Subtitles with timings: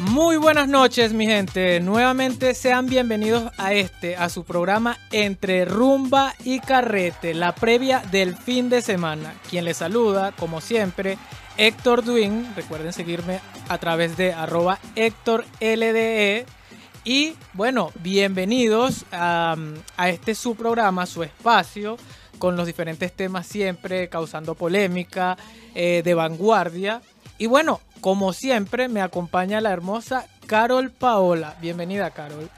[0.00, 1.78] Muy buenas noches, mi gente.
[1.78, 8.34] Nuevamente sean bienvenidos a este, a su programa Entre Rumba y Carrete, la previa del
[8.34, 9.34] fin de semana.
[9.50, 11.18] Quien les saluda, como siempre,
[11.58, 12.50] Héctor Duin.
[12.56, 16.46] Recuerden seguirme a través de arroba Héctor LDE.
[17.04, 19.54] Y bueno, bienvenidos a,
[20.06, 21.98] este su programa, su espacio,
[22.38, 25.36] con los diferentes temas siempre causando polémica,
[25.74, 27.02] eh, de vanguardia.
[27.40, 31.56] Y bueno, como siempre, me acompaña la hermosa Carol Paola.
[31.62, 32.50] Bienvenida, Carol.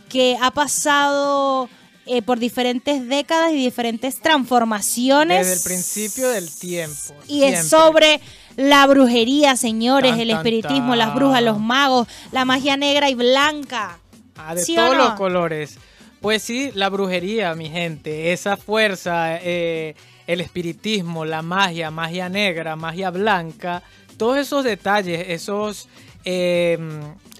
[0.09, 1.69] que ha pasado
[2.05, 5.47] eh, por diferentes décadas y diferentes transformaciones.
[5.47, 7.15] Desde el principio del tiempo.
[7.27, 8.19] Y es sobre
[8.55, 13.99] la brujería, señores, el espiritismo, las brujas, los magos, la magia negra y blanca.
[14.35, 15.77] Ah, de todos los colores.
[16.21, 22.75] Pues sí, la brujería, mi gente, esa fuerza, eh, el espiritismo, la magia, magia negra,
[22.75, 23.83] magia blanca,
[24.17, 25.89] todos esos detalles, esos
[26.25, 26.77] eh,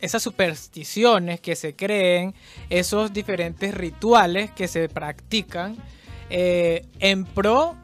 [0.02, 2.34] esas supersticiones que se creen,
[2.70, 5.78] esos diferentes rituales que se practican
[6.30, 7.76] eh, en pro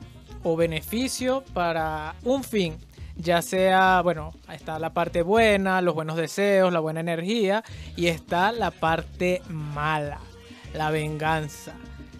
[0.43, 2.77] o beneficio para un fin.
[3.15, 7.63] Ya sea, bueno, está la parte buena, los buenos deseos, la buena energía,
[7.95, 10.19] y está la parte mala,
[10.73, 11.73] la venganza.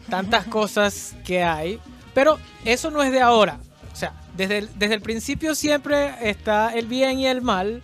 [0.10, 1.80] Tantas cosas que hay,
[2.14, 3.60] pero eso no es de ahora.
[3.92, 7.82] O sea, desde desde el principio siempre está el bien y el mal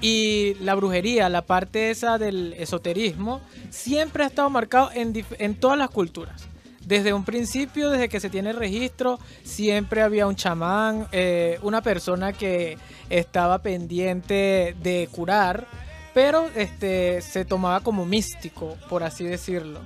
[0.00, 3.40] y la brujería, la parte esa del esoterismo,
[3.70, 6.48] siempre ha estado marcado en, todas las culturas.
[6.80, 12.32] Desde un principio, desde que se tiene registro, siempre había un chamán, eh, una persona
[12.32, 12.78] que
[13.10, 15.66] estaba pendiente de curar,
[16.14, 19.80] pero este, se tomaba como místico, por así decirlo.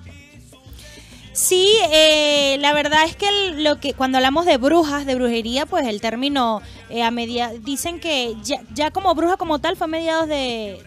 [1.40, 5.86] Sí, eh, la verdad es que lo que cuando hablamos de brujas, de brujería, pues
[5.86, 8.36] el término eh, a media dicen que
[8.74, 10.84] ya, como bruja como tal fue a mediados de,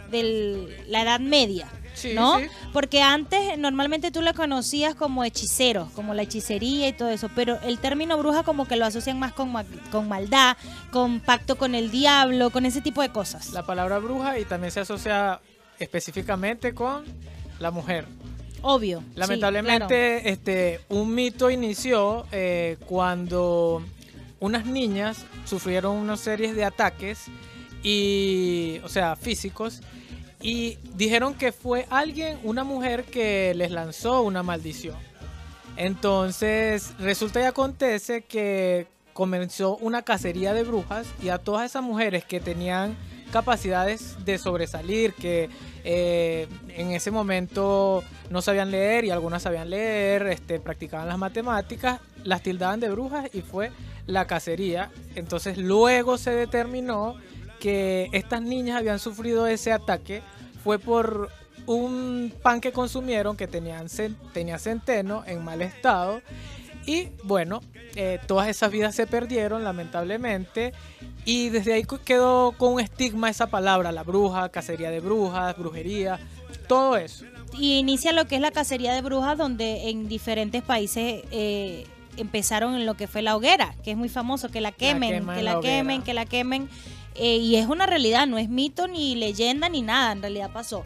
[0.88, 1.68] la Edad Media.
[2.14, 2.38] ¿no?
[2.72, 7.60] Porque antes normalmente tú la conocías como hechicero, como la hechicería y todo eso, pero
[7.62, 9.52] el término bruja como que lo asocian más con,
[9.92, 10.56] con maldad,
[10.92, 13.54] con pacto con el diablo, con ese tipo de cosas.
[13.54, 15.40] La palabra bruja y también se asocia
[15.80, 17.06] específicamente con
[17.60, 18.06] la mujer.
[18.62, 19.04] Obvio.
[19.16, 23.84] Lamentablemente, este, un mito inició eh, cuando
[24.40, 27.26] unas niñas sufrieron una serie de ataques
[27.82, 29.82] y, o sea, físicos,
[30.42, 34.98] y dijeron que fue alguien, una mujer que les lanzó una maldición.
[35.78, 42.26] Entonces, resulta y acontece que comenzó una cacería de brujas y a todas esas mujeres
[42.26, 42.96] que tenían
[43.34, 45.50] capacidades de sobresalir, que
[45.84, 52.00] eh, en ese momento no sabían leer y algunas sabían leer, este, practicaban las matemáticas,
[52.24, 53.72] las tildaban de brujas y fue
[54.06, 54.92] la cacería.
[55.16, 57.16] Entonces luego se determinó
[57.60, 60.22] que estas niñas habían sufrido ese ataque
[60.64, 61.30] fue por
[61.66, 63.88] un pan que consumieron que tenían,
[64.32, 66.22] tenía centeno en mal estado
[66.86, 67.62] y bueno,
[67.96, 70.74] eh, todas esas vidas se perdieron lamentablemente
[71.26, 76.20] y desde ahí quedó con un estigma esa palabra, la bruja, cacería de brujas, brujería,
[76.68, 77.26] todo eso.
[77.58, 81.86] Y inicia lo que es la cacería de brujas donde en diferentes países eh,
[82.18, 85.44] empezaron en lo que fue la hoguera, que es muy famoso, que la quemen, que
[85.44, 86.70] la, quemen, que la quemen.
[87.16, 90.84] Eh, y es una realidad, no es mito ni leyenda ni nada, en realidad pasó.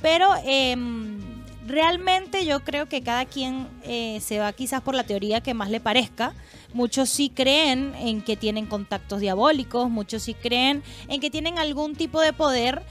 [0.00, 1.37] Pero em,
[1.68, 5.70] realmente yo creo que cada quien eh, se va quizás por la teoría que más
[5.70, 6.34] le parezca.
[6.72, 11.94] Muchos sí creen en que tienen contactos diabólicos, muchos sí creen en que tienen algún
[11.94, 12.82] tipo de poder.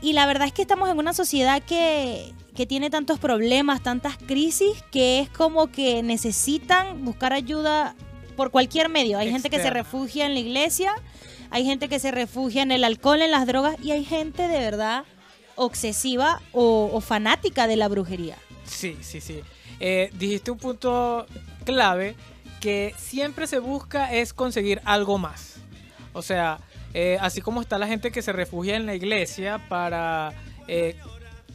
[0.00, 4.16] Y la verdad es que estamos en una sociedad que, que tiene tantos problemas, tantas
[4.16, 7.94] crisis, que es como que necesitan buscar ayuda
[8.36, 9.18] por cualquier medio.
[9.18, 10.92] Hay gente que se refugia en la iglesia,
[11.50, 14.58] hay gente que se refugia en el alcohol, en las drogas, y hay gente de
[14.58, 15.04] verdad
[15.56, 18.36] obsesiva o, fanática de la brujería.
[18.64, 19.40] Sí, sí, sí.
[19.80, 21.26] Eh, dijiste un punto
[21.64, 22.14] clave
[22.60, 25.56] que siempre se busca es conseguir algo más.
[26.12, 26.58] O sea,
[26.94, 30.32] eh, así como está la gente que se refugia en la iglesia para
[30.66, 30.96] eh,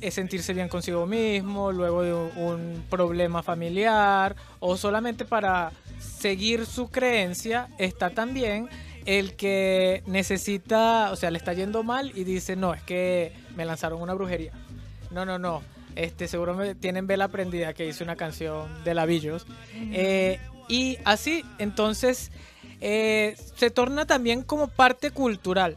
[0.09, 7.69] sentirse bien consigo mismo, luego de un, problema familiar o solamente para seguir su creencia,
[7.77, 8.69] está también
[9.06, 13.65] el que necesita, o sea, le está yendo mal y dice, no, es que me
[13.65, 14.51] lanzaron una brujería.
[15.12, 15.62] No, no, no.
[15.95, 19.45] Este, seguro me tienen vela prendida que hice una canción de Lavillos.
[19.75, 20.39] Eh,
[20.69, 22.31] y así, entonces,
[22.80, 25.75] eh, se torna también como parte cultural.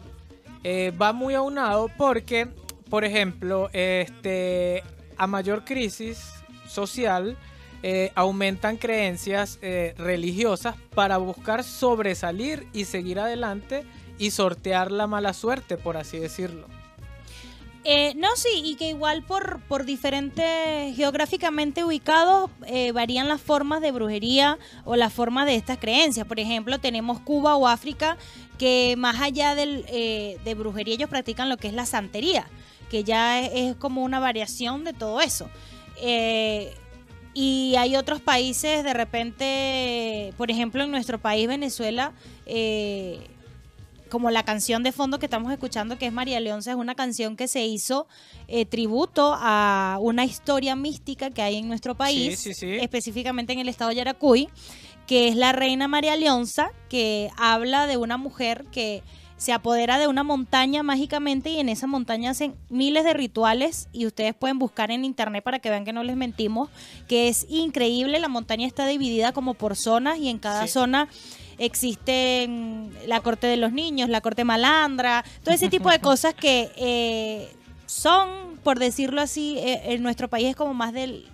[0.63, 2.49] Eh, va muy aunado porque,
[2.89, 4.83] por ejemplo, este,
[5.17, 6.31] a mayor crisis
[6.69, 7.37] social,
[8.15, 9.59] aumentan creencias
[9.99, 13.85] religiosas para buscar sobresalir y seguir adelante
[14.19, 16.67] y sortear la mala suerte, por así decirlo.
[17.87, 23.83] Eh, no, sí, y que igual por, por diferentes geográficamente ubicados eh, varían las formas
[23.83, 26.27] de brujería o las formas de estas creencias.
[26.27, 28.17] Por ejemplo, tenemos Cuba o África
[28.59, 32.47] que más allá del, eh, de brujería ellos practican lo que es la santería,
[32.91, 35.51] que ya es, como una variación de todo eso.
[37.37, 42.13] y hay otros países, de repente, por ejemplo, en nuestro país, Venezuela,
[44.15, 47.35] como la canción de fondo que estamos escuchando, que es María Leonza, es una canción
[47.35, 48.07] que se hizo
[48.47, 53.89] eh, tributo a una historia mística que hay en nuestro país, específicamente en el estado
[53.89, 54.49] de Yaracuy,
[55.09, 59.03] que es la reina María Leonza, que habla de una mujer que
[59.37, 64.07] se apodera de una montaña mágicamente y en esa montaña hacen miles de rituales y
[64.07, 66.71] ustedes pueden buscar en internet para que vean que no les mentimos,
[67.09, 71.09] que es increíble, la montaña está dividida como por zonas y en cada zona
[71.59, 76.71] existen la corte de los niños, la corte malandra, todo ese tipo de cosas que
[76.77, 77.49] eh,
[77.87, 81.29] son, por decirlo así, eh, en nuestro país es como más del,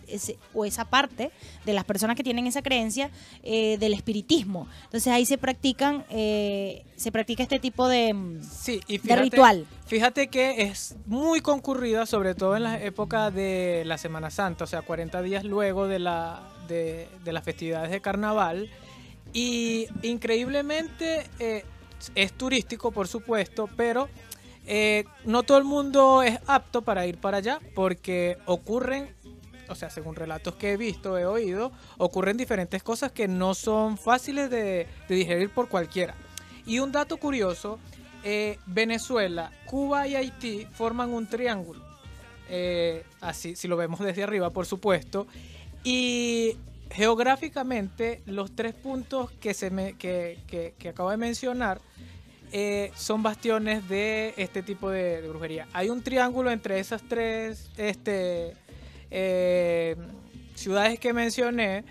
[0.52, 1.31] o esa parte
[1.64, 3.11] de las personas que tienen esa creencia
[3.43, 4.67] eh, del espiritismo.
[4.84, 9.67] Entonces ahí se practican, se practica este tipo de, sí, ritual.
[9.87, 14.67] Fíjate que es muy concurrida, sobre todo en la época de la Semana Santa, o
[14.67, 18.70] sea, 40 días luego de, la, de, de las festividades de carnaval.
[19.32, 21.65] Y increíblemente eh,
[22.15, 24.09] es turístico, por supuesto, pero
[24.67, 29.15] eh, no todo el mundo es apto para ir para allá porque ocurren,
[29.69, 33.99] o sea, según relatos que he visto, he oído, ocurren diferentes cosas que no son
[33.99, 36.15] fáciles de, digerir por cualquiera.
[36.67, 37.79] Y un dato curioso,
[38.25, 41.88] eh, Venezuela, Cuba y Haití forman un triángulo.
[43.21, 45.29] así, si lo vemos desde arriba, por supuesto.
[45.85, 46.56] Y
[46.91, 50.39] geográficamente, los tres puntos que, se me, que,
[50.79, 51.81] que, acabo de mencionar
[52.53, 55.69] eh, son bastiones de este tipo de, brujería.
[55.73, 58.55] Hay un triángulo entre esas tres este,
[59.11, 59.97] eh,
[60.55, 61.85] ciudades que mencioné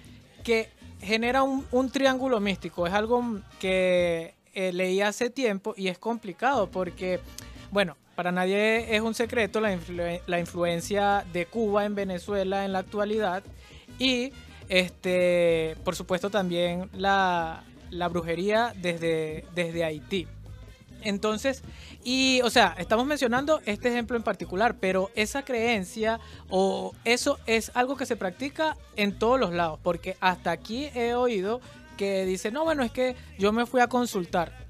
[0.43, 0.69] que
[1.01, 2.85] genera un, triángulo místico.
[2.85, 7.21] Es algo que eh, leí hace tiempo y es complicado porque,
[7.71, 9.77] bueno, para nadie es un secreto la,
[10.27, 13.43] la influencia de Cuba en Venezuela en la actualidad
[13.97, 14.33] y
[14.69, 17.63] este, por supuesto también la,
[18.09, 20.27] brujería desde, desde Haití.
[21.01, 21.63] Entonces,
[22.03, 26.19] y o sea, estamos mencionando este ejemplo en particular, pero esa creencia
[26.49, 31.13] o eso es algo que se practica en todos los lados, porque hasta aquí he
[31.13, 31.61] oído
[31.97, 34.67] que dice, no, bueno, es que yo me fui a consultar.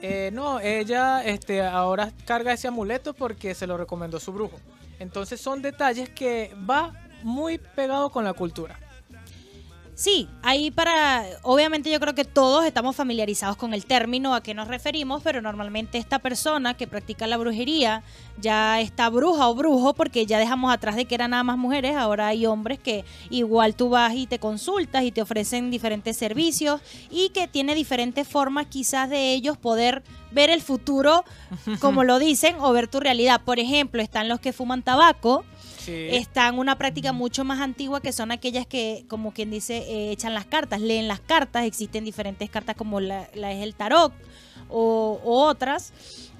[0.00, 4.58] Eh, no, ella este, ahora carga ese amuleto porque se lo recomendó su brujo.
[4.98, 6.92] Entonces son detalles que va
[7.22, 8.78] muy pegado con la cultura.
[9.94, 14.54] Sí, ahí para, obviamente yo creo que todos estamos familiarizados con el término a qué
[14.54, 18.02] nos referimos, pero normalmente esta persona que practica la brujería
[18.40, 21.94] ya está bruja o brujo porque ya dejamos atrás de que eran nada más mujeres,
[21.94, 26.80] ahora hay hombres que igual tú vas y te consultas y te ofrecen diferentes servicios
[27.10, 31.24] y que tiene diferentes formas quizás de ellos poder ver el futuro
[31.80, 33.42] como lo dicen o ver tu realidad.
[33.44, 35.44] Por ejemplo, están los que fuman tabaco
[35.88, 40.34] están una práctica mucho más antigua que son aquellas que, como quien dice, eh, echan
[40.34, 44.12] las cartas, leen las cartas, existen diferentes cartas como la, es el tarot
[44.68, 45.92] o, otras.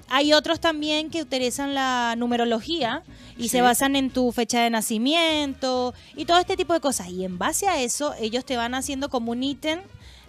[0.09, 3.03] Hay otros también que utilizan la numerología
[3.37, 7.09] y se basan en tu fecha de nacimiento y todo este tipo de cosas.
[7.09, 9.79] Y en base a eso, ellos te van haciendo como un ítem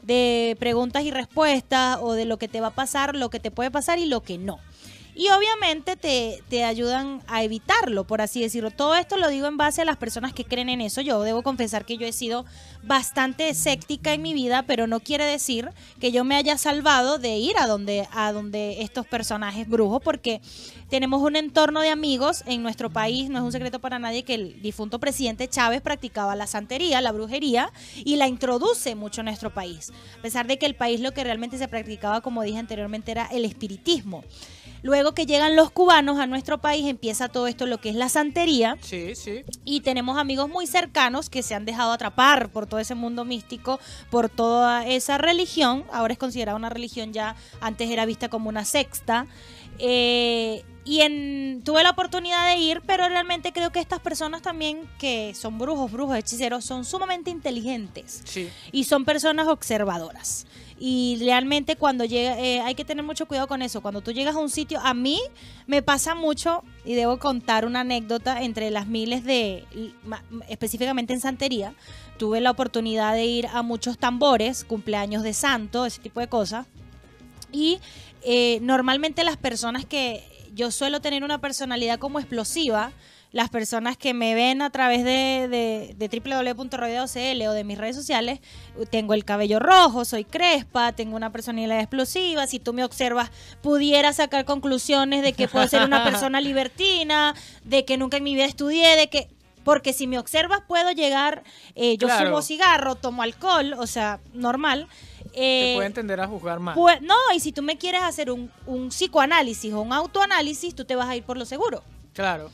[0.02, 3.50] de preguntas y respuestas o de lo que te va a pasar, lo que te
[3.50, 4.58] puede pasar y lo que no.
[5.14, 8.70] Y obviamente te, te, ayudan a evitarlo, por así decirlo.
[8.70, 11.00] Todo esto lo digo en base a las personas que creen en eso.
[11.00, 12.44] Yo debo confesar que yo he sido
[12.82, 17.36] bastante escéptica en mi vida, pero no quiere decir que yo me haya salvado de
[17.36, 20.40] ir a donde, a donde estos personajes brujos, porque
[20.88, 24.34] tenemos un entorno de amigos en nuestro país, no es un secreto para nadie que
[24.34, 27.72] el difunto presidente Chávez practicaba la santería, la brujería,
[28.04, 29.92] y la introduce mucho en nuestro país.
[30.18, 33.26] A pesar de que el país lo que realmente se practicaba, como dije anteriormente, era
[33.26, 34.24] el espiritismo.
[34.84, 38.10] Luego que llegan los cubanos a nuestro país, empieza todo esto, lo que es la
[38.10, 38.76] santería.
[38.82, 39.42] Sí, sí.
[39.64, 43.80] Y tenemos amigos muy cercanos que se han dejado atrapar por todo ese mundo místico,
[44.10, 45.84] por toda esa religión.
[45.90, 49.26] Ahora es considerada una religión ya, antes era vista como una sexta.
[49.78, 54.86] Eh, y en, tuve la oportunidad de ir, pero realmente creo que estas personas también
[54.98, 58.20] que son brujos, brujos, hechiceros, son sumamente inteligentes.
[58.26, 58.50] Sí.
[58.70, 60.46] Y son personas observadoras.
[60.78, 63.80] Y realmente cuando llega, eh, hay que tener mucho cuidado con eso.
[63.80, 65.20] Cuando tú llegas a un sitio, a mí
[65.66, 69.64] me pasa mucho, y debo contar una anécdota entre las miles de,
[70.48, 71.74] específicamente en Santería,
[72.18, 76.66] tuve la oportunidad de ir a muchos tambores, cumpleaños de santo, ese tipo de cosas.
[77.52, 77.78] Y
[78.22, 82.92] eh, normalmente las personas que yo suelo tener una personalidad como explosiva.
[83.34, 88.38] Las personas que me ven a través de, de, de o de mis redes sociales,
[88.90, 92.46] tengo el cabello rojo, soy crespa, tengo una personalidad explosiva.
[92.46, 97.84] Si tú me observas, pudiera sacar conclusiones de que puedo ser una persona libertina, de
[97.84, 99.26] que nunca en mi vida estudié, de que
[99.64, 101.42] porque si me observas puedo llegar,
[101.74, 104.86] eh, yo fumo cigarro, tomo alcohol, o sea, normal.
[105.32, 106.76] Eh, Te puede entender a juzgar más.
[106.76, 110.84] Pues, no, y si tú me quieres hacer un, un psicoanálisis o un autoanálisis, tú
[110.84, 111.82] te vas a ir por lo seguro.
[112.12, 112.52] Claro.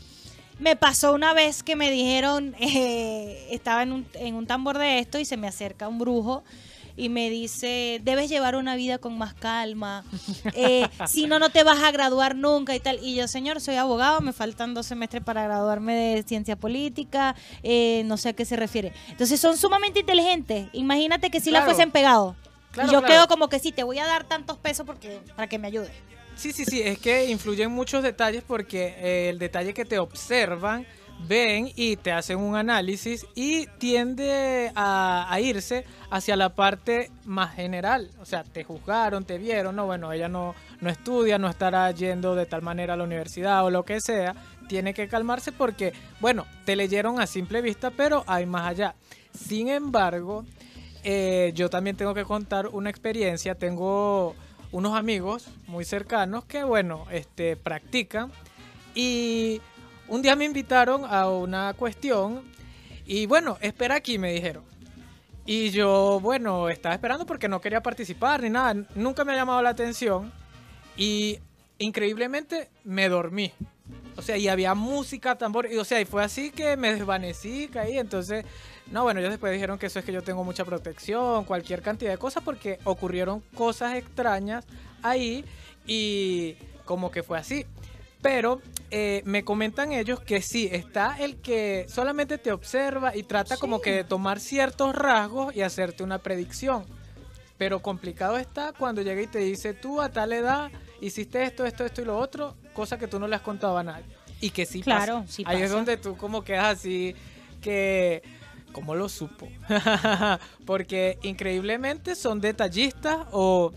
[0.61, 4.99] Me pasó una vez que me dijeron, eh, estaba en un, en un tambor de
[4.99, 6.45] esto y se me acerca un brujo
[6.97, 10.05] y me dice, debes llevar una vida con más calma,
[10.55, 12.99] eh, si no, no te vas a graduar nunca y tal.
[13.03, 18.03] Y yo, señor, soy abogado, me faltan dos semestres para graduarme de ciencia política, eh,
[18.05, 18.93] no sé a qué se refiere.
[19.09, 20.69] Entonces son sumamente inteligentes.
[20.75, 22.37] Imagínate que si la fuesen pegado.
[22.87, 25.59] y yo quedo como que sí, te voy a dar tantos pesos porque, para que
[25.59, 25.91] me ayude.
[26.41, 30.87] Sí, sí, sí, es que influyen muchos detalles porque eh, el detalle que te observan
[31.29, 38.11] ven y te hacen un análisis y tiende a, irse hacia la parte más general.
[38.23, 42.35] O sea, te juzgaron, te vieron, no, bueno, ella no, no estudia, no estará yendo
[42.35, 44.35] de tal manera a la universidad o lo que sea.
[44.67, 48.95] Tiene que calmarse porque, bueno, te leyeron a simple vista, pero hay más allá.
[49.35, 50.47] Sin embargo,
[51.05, 53.55] eh, yo también tengo que contar una experiencia.
[53.55, 54.35] Tengo
[54.73, 58.31] unos amigos muy cercanos que, bueno, este, practican
[58.95, 59.61] y
[60.09, 62.43] un día me invitaron a una cuestión
[63.07, 64.65] y bueno, espera aquí, me dijeron.
[65.47, 69.63] Y yo, bueno, estaba esperando porque no quería participar ni nada, nunca me ha llamado
[69.63, 70.33] la atención
[70.97, 71.39] y
[71.79, 73.53] increíblemente me dormí.
[74.17, 77.69] O sea, y había música, tambor, y, o sea, y fue así que me desvanecí,
[77.69, 78.45] caí, entonces,
[78.91, 82.11] no, bueno, ellos después dijeron que eso es que yo tengo mucha protección, cualquier cantidad
[82.11, 84.65] de cosas, porque ocurrieron cosas extrañas
[85.03, 85.45] ahí
[85.87, 87.67] y como que fue así.
[88.21, 88.61] Pero
[88.91, 93.81] eh, me comentan ellos que sí, está el que solamente te observa y trata como
[93.81, 96.85] que de tomar ciertos rasgos y hacerte una predicción.
[97.57, 100.71] Pero complicado está cuando llega y te dice, tú a tal edad
[101.01, 103.83] hiciste esto, esto, esto y lo otro, cosa que tú no le has contado a
[103.83, 104.05] nadie.
[104.41, 105.33] Y que sí claro, pasa.
[105.33, 107.15] Sí Ahí es donde tú como quedas así,
[107.61, 108.23] que...
[108.73, 109.49] ¿Cómo lo supo?
[110.67, 113.73] Porque increíblemente son detallistas o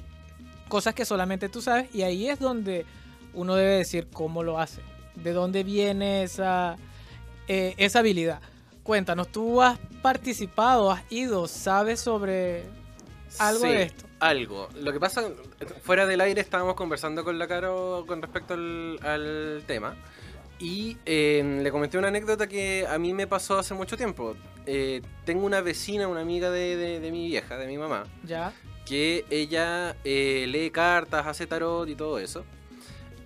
[0.68, 2.86] cosas que solamente tú sabes y ahí es donde
[3.34, 4.82] uno debe decir cómo lo hace,
[5.16, 6.78] de dónde viene esa,
[7.48, 8.42] eh, esa habilidad.
[8.84, 12.64] Cuéntanos, ¿tú has participado, has ido, sabes sobre
[13.40, 14.06] algo de esto?
[14.20, 14.70] Algo.
[14.76, 15.24] Lo que pasa,
[15.84, 19.96] fuera del aire estábamos conversando con la Caro con respecto al, tema.
[20.64, 24.36] Y eh, le comenté una anécdota que a mí me pasó hace mucho tiempo.
[24.66, 28.06] Eh, tengo una vecina, una amiga de, de, mi vieja, de mi mamá.
[28.24, 28.54] Ya.
[28.86, 32.46] Que ella lee cartas, hace tarot y todo eso.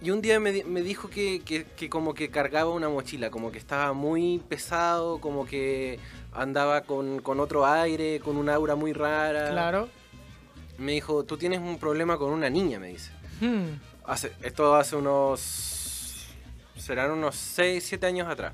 [0.01, 1.41] Y un día me, dijo que,
[1.89, 6.00] como que cargaba una mochila, como que estaba muy pesado, como que
[6.34, 9.51] andaba con, otro aire, con un aura muy rara.
[9.51, 9.89] Claro.
[10.77, 13.12] Me dijo, tú tienes un problema con una niña, me dice.
[13.41, 13.79] Hmm.
[14.06, 15.76] Hace, esto hace unos...
[16.77, 18.53] serán unos 6, 7 años atrás,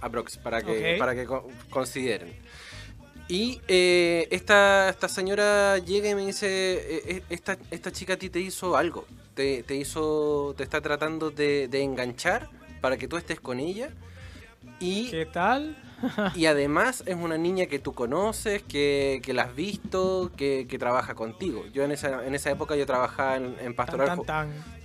[0.00, 1.26] aprox, para que, para que
[1.70, 2.32] consideren.
[3.28, 8.16] Y eh, esta, esta señora llega y me dice, eh, eh, esta, esta chica a
[8.16, 9.04] ti te hizo algo
[9.36, 12.48] te, hizo, te está tratando de, enganchar
[12.80, 13.90] para que tú estés con ella.
[14.80, 15.76] Y, ¿Qué tal?
[16.34, 21.14] y además es una niña que tú conoces, que, que la has visto, que, trabaja
[21.14, 21.64] contigo.
[21.72, 24.20] Yo en esa, en esa época yo trabajaba en, pastoral,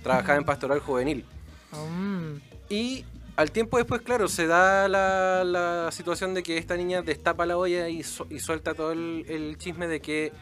[0.02, 1.24] trabajaba en pastoral juvenil.
[1.72, 2.51] Mm.
[2.72, 3.04] Y
[3.36, 7.90] al tiempo después, claro, se da la, situación de que esta niña destapa la olla
[7.90, 10.32] y, suelta todo el, chisme de que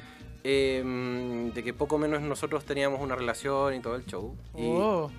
[0.44, 4.36] em, de que poco menos nosotros teníamos una relación y todo el show.
[4.54, 5.10] Oh.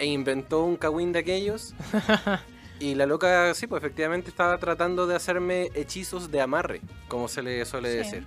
[0.00, 1.72] e inventó un cagüín de aquellos.
[2.80, 7.42] y la loca, sí, pues efectivamente estaba tratando de hacerme hechizos de amarre, como se
[7.42, 8.26] le suele decir.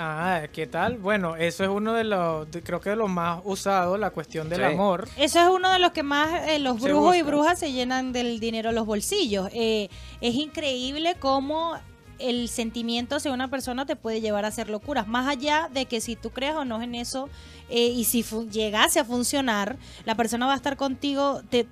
[0.00, 0.96] Ah, ¿qué tal?
[0.96, 4.62] Bueno, eso es uno de los, creo que de los más usados, la cuestión del
[4.62, 5.08] amor.
[5.16, 8.38] Eso es uno de los que más eh, los brujos y brujas se llenan del
[8.38, 9.48] dinero los bolsillos.
[9.52, 9.88] Eh,
[10.20, 11.76] es increíble cómo
[12.20, 16.00] el sentimiento hacia una persona te puede llevar a hacer locuras, más allá de que
[16.00, 17.28] si tú creas o no en eso
[17.68, 21.42] eh, y si llegase a funcionar, la persona va a estar contigo.
[21.50, 21.66] Te,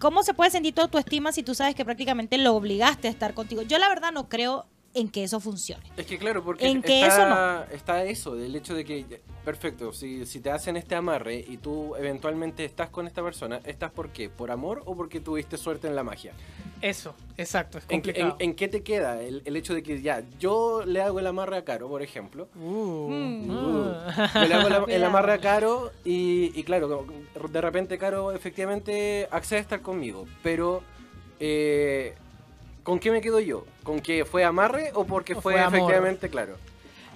[0.00, 3.10] ¿Cómo se puede sentir toda tu estima si tú sabes que prácticamente lo obligaste a
[3.12, 3.62] estar contigo?
[3.62, 4.66] Yo la verdad no creo
[4.98, 5.82] en que eso funcione.
[5.96, 7.74] Es que claro, porque en que está, eso no.
[7.74, 11.94] está eso, del hecho de que, perfecto, si, si te hacen este amarre y tú
[11.96, 14.28] eventualmente estás con esta persona, ¿estás por qué?
[14.28, 16.32] ¿Por amor o porque tuviste suerte en la magia?
[16.80, 18.36] Eso, exacto, es complicado.
[18.38, 21.56] ¿En, qué te queda el, el, hecho de que ya, yo le hago el amarre
[21.56, 22.48] a Caro, por ejemplo?
[22.56, 23.50] Uh, mm.
[23.50, 24.46] uh.
[24.46, 27.06] le hago el amarre a Caro y, y claro,
[27.50, 30.82] de repente Caro efectivamente accede a estar conmigo, pero...
[31.40, 32.16] Eh,
[32.88, 33.66] ¿Con qué me quedo yo?
[33.82, 36.56] ¿Con que fue amarre o porque fue, efectivamente claro?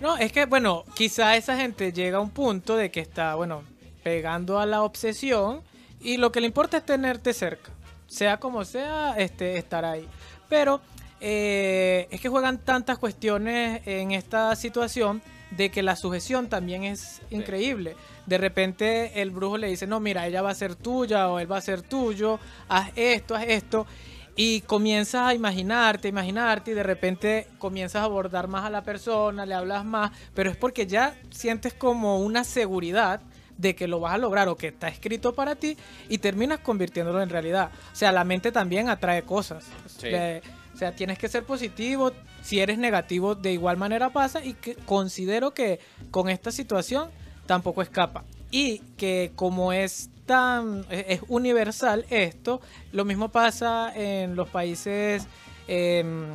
[0.02, 3.62] No, es que, bueno, quizá esa gente llega a un punto de que está, bueno,
[4.02, 5.62] pegando a la obsesión
[5.98, 7.70] y lo que le importa es tenerte cerca.
[8.06, 10.06] Sea como sea, este, estar ahí.
[10.46, 10.82] Pero
[11.22, 17.22] eh, es que juegan tantas cuestiones en esta situación de que la sujeción también es
[17.30, 17.96] increíble.
[18.26, 21.50] De repente el brujo le dice, no, mira, ella va a ser tuya o él
[21.50, 22.38] va a ser tuyo,
[22.68, 23.86] haz esto, haz esto.
[24.34, 29.44] Y comienzas a imaginarte, imaginarte y de repente comienzas a abordar más a la persona,
[29.44, 33.20] le hablas más, pero es porque ya sientes como una seguridad
[33.58, 35.76] de que lo vas a lograr o que está escrito para ti
[36.08, 37.70] y terminas convirtiéndolo en realidad.
[37.92, 39.64] O sea, la mente también atrae cosas.
[39.96, 42.12] o sea, tienes que ser positivo.
[42.42, 45.78] Si eres negativo, de igual manera pasa y que considero que
[46.10, 47.10] con esta situación
[47.46, 48.24] tampoco escapa.
[48.50, 52.60] Y que como es tan es universal esto.
[52.92, 55.26] Lo mismo pasa en los países
[55.68, 56.28] em,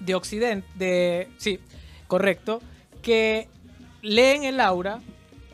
[0.00, 1.60] de Occidente, de sí,
[2.06, 2.60] correcto,
[3.02, 3.48] que
[4.02, 5.00] leen el aura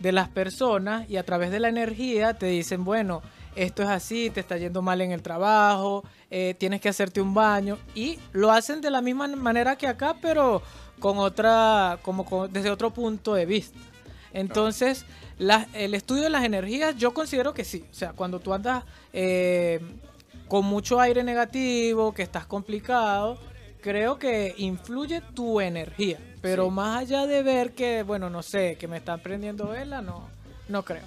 [0.00, 3.22] de las personas y a través de la energía te dicen, bueno,
[3.56, 7.34] esto es así, te está yendo mal en el trabajo, eh, tienes que hacerte un
[7.34, 10.62] baño y lo hacen de la misma manera que acá, pero
[11.00, 13.78] con otra, como desde otro punto de vista.
[14.32, 15.06] Entonces,
[15.38, 17.84] el estudio de las energías, yo considero que sí.
[17.90, 19.80] O sea, cuando tú andas eh,
[20.48, 23.38] con mucho aire negativo, que estás complicado,
[23.80, 26.18] creo que influye tu energía.
[26.40, 30.28] Pero más allá de ver que, bueno, no sé, que me están prendiendo vela, no,
[30.68, 31.02] no creo.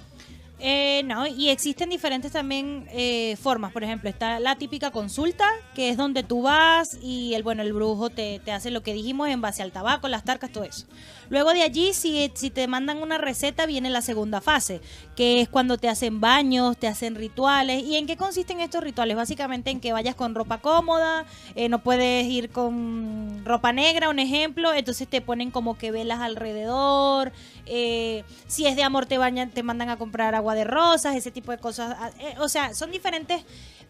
[0.64, 3.72] Eh, no, y existen diferentes también eh, formas.
[3.72, 5.44] Por ejemplo, está la típica consulta,
[5.74, 8.94] que es donde tú vas y el bueno el brujo te, te hace lo que
[8.94, 10.86] dijimos en base al tabaco, las tarcas, todo eso.
[11.30, 14.80] Luego de allí, si, si te mandan una receta, viene la segunda fase,
[15.16, 17.82] que es cuando te hacen baños, te hacen rituales.
[17.82, 19.16] ¿Y en qué consisten estos rituales?
[19.16, 21.24] Básicamente en que vayas con ropa cómoda,
[21.56, 26.20] eh, no puedes ir con ropa negra, un ejemplo, entonces te ponen como que velas
[26.20, 27.32] alrededor.
[27.66, 31.30] Eh, si es de amor, te, bañan, te mandan a comprar agua de rosas, ese
[31.30, 31.96] tipo de cosas.
[31.98, 33.44] Ah, eh, o sea, son diferentes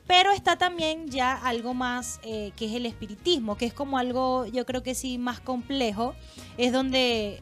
[0.06, 4.46] pero está también ya algo más eh, que es el espiritismo, que es como algo,
[4.46, 6.14] yo creo que sí, más complejo.
[6.58, 7.40] Es donde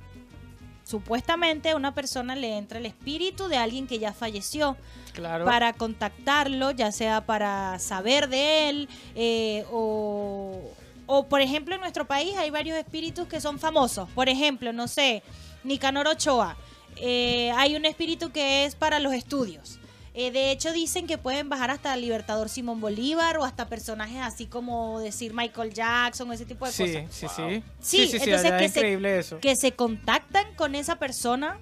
[0.84, 4.76] supuestamente a una persona le entra el espíritu de alguien que ya falleció.
[5.14, 5.44] Claro.
[5.44, 10.60] Para contactarlo, ya sea para saber de él eh, o,
[11.06, 14.08] o, por ejemplo, en nuestro país hay varios espíritus que son famosos.
[14.10, 15.22] Por ejemplo, no sé,
[15.64, 16.56] Nicanor Ochoa.
[16.96, 19.78] Eh, hay un espíritu que es para los estudios.
[20.12, 24.18] Eh, de hecho, dicen que pueden bajar hasta el Libertador Simón Bolívar o hasta personajes
[24.20, 26.88] así como decir Michael Jackson, ese tipo de cosas.
[26.88, 27.62] Sí, sí, sí.
[27.80, 29.38] Sí, entonces que, se, eso.
[29.38, 31.58] que se contactan con esa persona.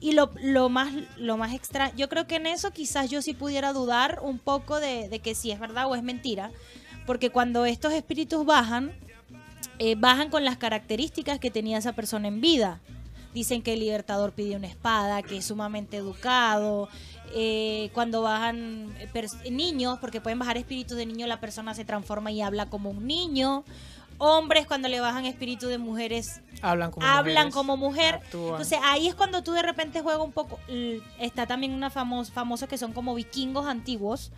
[0.00, 3.34] Y lo, lo más lo más extra, yo creo que en eso quizás yo sí
[3.34, 6.50] pudiera dudar un poco de, de que si es verdad o es mentira.
[7.06, 8.92] Porque cuando estos espíritus bajan,
[9.78, 12.80] eh, bajan con las características que tenía esa persona en vida.
[13.34, 16.88] Dicen que el libertador pidió una espada, que es sumamente educado,
[17.34, 18.94] eh, cuando bajan
[19.50, 23.06] niños, porque pueden bajar espíritus de niño, la persona se transforma y habla como un
[23.06, 23.64] niño.
[24.18, 28.20] Hombres, cuando le bajan espíritu de mujeres, hablan como, hablan como mujer.
[28.32, 30.60] Entonces ahí es cuando tú de repente juegas un poco.
[31.18, 34.30] Está también una famosa famoso que son como vikingos antiguos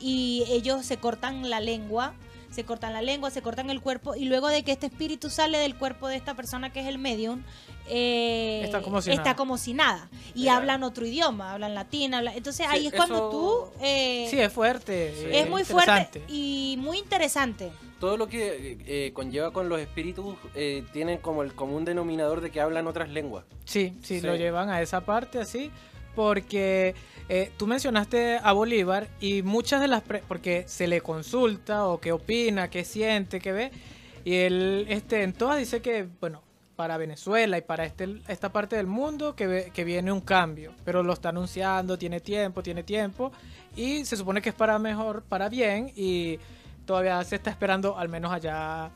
[0.00, 2.14] y ellos se cortan la lengua
[2.50, 5.58] se cortan la lengua, se cortan el cuerpo y luego de que este espíritu sale
[5.58, 7.42] del cuerpo de esta persona que es el medium,
[7.88, 8.82] eh, está,
[9.36, 10.08] como si, nada.
[10.34, 13.64] Y hablan otro idioma, hablan latín, entonces ahí es cuando tú...
[13.80, 15.38] Eh, sí, es fuerte.
[15.38, 17.70] Es muy fuerte y muy interesante.
[18.00, 20.36] Todo lo que eh, conlleva con los espíritus
[20.92, 23.44] tienen como el común denominador de que hablan otras lenguas.
[23.64, 25.70] Sí, sí, lo llevan a esa parte así
[26.14, 26.94] porque
[27.28, 30.02] eh, tú mencionaste a Bolívar y muchas de las...
[30.02, 33.70] porque se le consulta o qué opina, qué siente, qué ve.
[34.24, 36.42] Y él este, en todas dice que, bueno,
[36.76, 40.72] para Venezuela y para este, esta parte del mundo que, que viene un cambio.
[40.84, 43.32] Pero lo está anunciando, tiene tiempo, tiene tiempo.
[43.76, 45.92] Y se supone que es para mejor, para bien.
[45.96, 46.38] Y
[46.86, 48.90] todavía se está esperando, al menos allá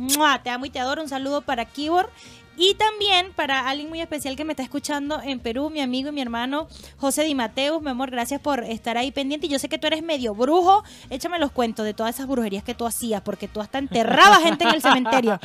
[0.42, 1.02] te amo y te adoro.
[1.02, 2.08] Un saludo para Keyboard.
[2.56, 6.12] Y también para alguien muy especial que me está escuchando en Perú, mi amigo y
[6.12, 9.46] mi hermano José Di Mateus, mi amor, gracias por estar ahí pendiente.
[9.46, 12.64] Y yo sé que tú eres medio brujo, échame los cuentos de todas esas brujerías
[12.64, 15.38] que tú hacías, porque tú hasta enterrabas gente en el cementerio.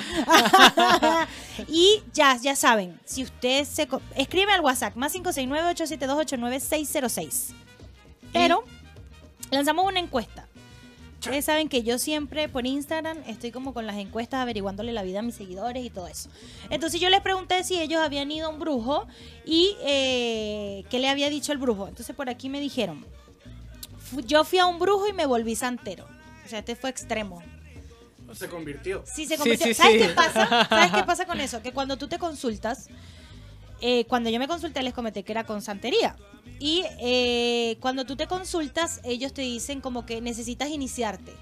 [1.67, 3.89] y ya, ya saben, si usted se...
[4.15, 7.53] Escribe al WhatsApp, más 569-872-89606.
[8.31, 8.63] Pero
[9.49, 10.47] lanzamos una encuesta.
[11.21, 15.19] Ustedes saben que yo siempre por Instagram estoy como con las encuestas averiguándole la vida
[15.19, 16.31] a mis seguidores y todo eso.
[16.71, 19.05] Entonces yo les pregunté si ellos habían ido a un brujo
[19.45, 21.87] y eh, qué le había dicho el brujo.
[21.87, 23.05] Entonces por aquí me dijeron,
[24.25, 26.07] yo fui a un brujo y me volví santero.
[26.43, 27.43] O sea, este fue extremo.
[28.33, 29.03] Se convirtió.
[29.05, 29.75] Sí, se convirtió.
[29.75, 30.67] ¿Sabes qué pasa?
[30.67, 31.61] ¿Sabes qué pasa con eso?
[31.61, 32.89] Que cuando tú te consultas,
[33.81, 36.15] eh, cuando yo me consulté les comenté que era con santería.
[36.59, 41.33] Y eh, cuando tú te consultas, ellos te dicen como que necesitas iniciarte,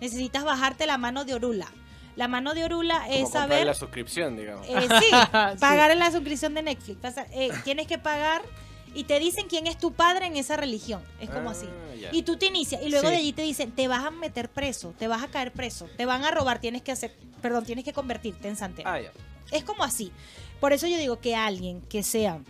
[0.00, 1.72] necesitas bajarte la mano de Orula.
[2.14, 3.66] La mano de Orula es saber...
[3.66, 4.66] la suscripción, digamos.
[4.68, 5.10] Eh, sí,
[5.60, 6.98] pagar en la suscripción de Netflix.
[7.64, 8.42] tienes que pagar
[8.94, 11.02] y te dicen quién es tu padre en esa religión.
[11.20, 11.66] Es como así.
[11.66, 14.48] Ah, y tú te inicias y luego de allí te dicen, te vas a meter
[14.48, 17.84] preso, te vas a caer preso, te van a robar, tienes que hacer, perdón, tienes
[17.84, 18.88] que convertirte en santero.
[18.88, 19.00] Ah,
[19.50, 20.12] es como así.
[20.60, 22.40] Por eso yo digo que alguien que sea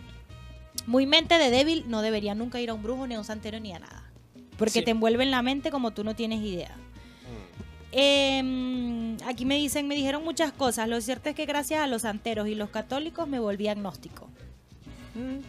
[0.87, 3.59] muy mente de débil no debería nunca ir a un brujo, ni a un santero,
[3.59, 4.03] ni a nada.
[4.57, 6.75] Porque te envuelve en la mente como tú no tienes idea.
[6.75, 7.59] Mm.
[7.91, 10.89] Em, aquí me dicen, me dijeron muchas cosas.
[10.89, 14.29] Lo cierto es que gracias a los santeros y los católicos me volví agnóstico.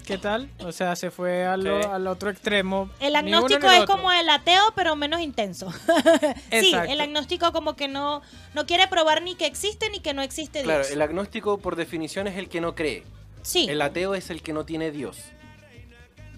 [0.06, 0.50] ¿Qué tal?
[0.61, 2.90] O sea, se fue al, otro extremo.
[3.00, 5.70] El agnóstico es como el ateo, pero menos intenso.
[6.50, 8.22] sí, el agnóstico como que no,
[8.54, 10.66] no quiere probar ni que existe ni que no existe Dios.
[10.66, 13.04] Claro, el agnóstico por definición es el que no cree.
[13.42, 13.66] Sí.
[13.68, 15.18] El ateo es el que no tiene Dios.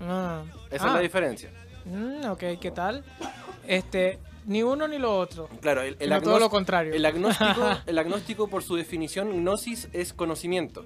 [0.01, 0.42] Ah.
[0.71, 1.01] Esa es la ah.
[1.01, 1.51] diferencia.
[1.85, 3.05] Mm, ok, ¿qué tal?
[3.66, 5.49] Este, ni uno ni lo otro.
[5.61, 6.95] Claro, el, todo lo contrario.
[6.95, 10.85] El agnóstico, el agnóstico, por su definición, gnosis es conocimiento.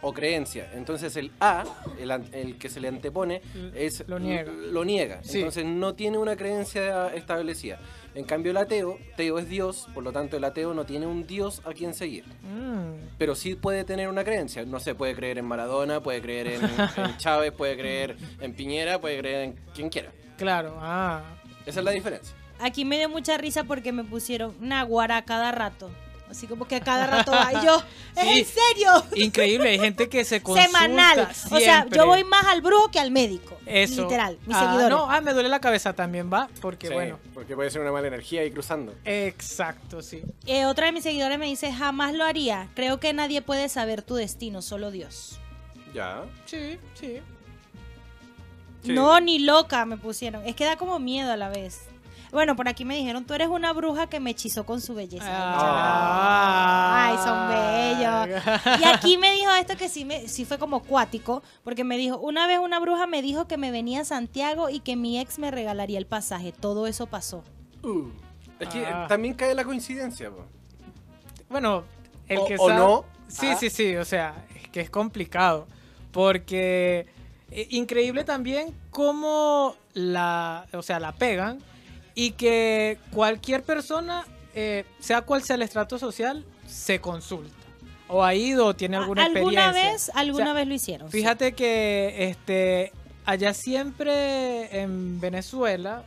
[0.00, 0.70] O creencia.
[0.74, 1.64] Entonces el A,
[1.98, 3.42] el, que se le antepone,
[3.74, 4.52] es lo niega.
[4.52, 5.20] Lo niega.
[5.28, 7.78] Entonces no tiene una creencia establecida.
[8.14, 11.26] En cambio el ateo, Teo es Dios, por lo tanto el ateo no tiene un
[11.26, 12.24] Dios a quien seguir.
[12.24, 13.16] Mm.
[13.18, 14.64] Pero sí puede tener una creencia.
[14.64, 16.62] No sé, puede creer en Maradona, puede creer en,
[16.96, 20.12] en Chávez, puede creer en Piñera, puede creer en quien quiera.
[20.38, 21.22] Claro, ah.
[21.66, 22.34] Esa es la diferencia.
[22.58, 25.90] Aquí me dio mucha risa porque me pusieron Naguara cada rato.
[26.30, 27.52] Así como que cada rato va.
[27.52, 27.82] Y yo,
[28.16, 29.04] ¿es en serio?
[29.14, 31.28] Increíble, hay gente que se consulta Semanal.
[31.50, 33.56] O sea, yo voy más al brujo que al médico.
[33.64, 34.02] Eso.
[34.02, 34.90] Literal, mis ah, seguidores.
[34.90, 36.48] No, ah, me duele la cabeza también, va.
[36.60, 37.18] Porque bueno.
[37.34, 38.94] Porque puede ser una mala energía ahí cruzando.
[39.04, 40.22] Exacto, sí.
[40.46, 42.68] Eh, otra de mis seguidores me dice, jamás lo haría.
[42.74, 45.38] Creo que nadie puede saber tu destino, solo Dios.
[45.94, 46.24] Ya.
[46.44, 47.20] Sí, sí.
[48.84, 50.44] No, ni loca me pusieron.
[50.46, 51.82] Es que da como miedo a la vez.
[52.36, 55.24] Bueno, por aquí me dijeron, tú eres una bruja que me hechizó con su belleza.
[55.26, 57.06] Ah.
[57.06, 57.48] Ay, son
[58.28, 58.44] bellos.
[58.78, 62.18] Y aquí me dijo esto que sí, me, sí fue como cuático, porque me dijo,
[62.18, 65.38] una vez una bruja me dijo que me venía a Santiago y que mi ex
[65.38, 66.52] me regalaría el pasaje.
[66.52, 67.42] Todo eso pasó.
[67.82, 68.10] Uh,
[68.60, 69.06] es que ah.
[69.08, 70.30] también cae la coincidencia.
[71.48, 71.84] Bueno,
[72.28, 72.74] el que sabe...
[72.74, 73.06] no.
[73.28, 75.66] Sí, sí, sí, o sea, es que es complicado,
[76.12, 77.06] porque
[77.50, 81.60] eh, increíble también cómo la, o sea, la pegan
[82.16, 84.24] y que cualquier persona,
[84.54, 87.54] eh, sea cual sea el estrato social, se consulta.
[88.08, 89.92] O ha ido, o tiene alguna ¿Alguna experiencia.
[89.92, 91.10] Vez, alguna vez lo hicieron.
[91.10, 92.90] Fíjate que este,
[93.26, 96.04] allá siempre en Venezuela,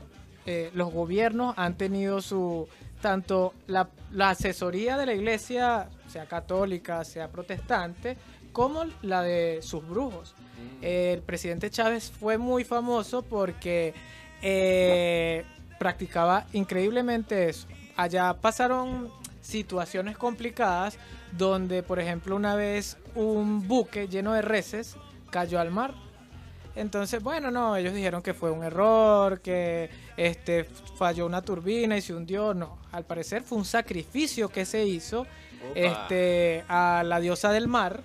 [0.47, 2.67] eh, los gobiernos han tenido su,
[3.01, 8.17] tanto la, la asesoría de la iglesia, sea católica, sea protestante,
[8.51, 10.33] como la de sus brujos.
[10.59, 10.83] Mm.
[10.83, 13.93] el presidente Chávez fue muy famoso porque
[14.41, 15.45] eh,
[15.79, 17.67] practicaba increíblemente eso.
[17.95, 19.09] Allá pasaron
[19.41, 20.99] situaciones complicadas
[21.31, 24.95] donde, por ejemplo, una vez un buque lleno de reses
[25.31, 25.93] cayó al mar.
[26.75, 30.65] Entonces, bueno, no, ellos dijeron que fue un error, que este
[30.97, 32.53] falló una turbina y se hundió.
[32.53, 35.25] No, al parecer fue un sacrificio que se hizo
[35.75, 38.01] este, a la diosa del mar.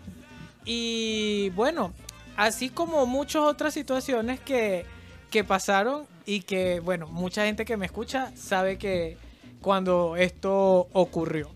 [0.65, 1.93] Y bueno,
[2.37, 4.87] así como muchas otras situaciones que,
[5.31, 9.17] que pasaron y que, bueno, mucha gente que me escucha sabe que
[9.61, 11.51] cuando esto ocurrió.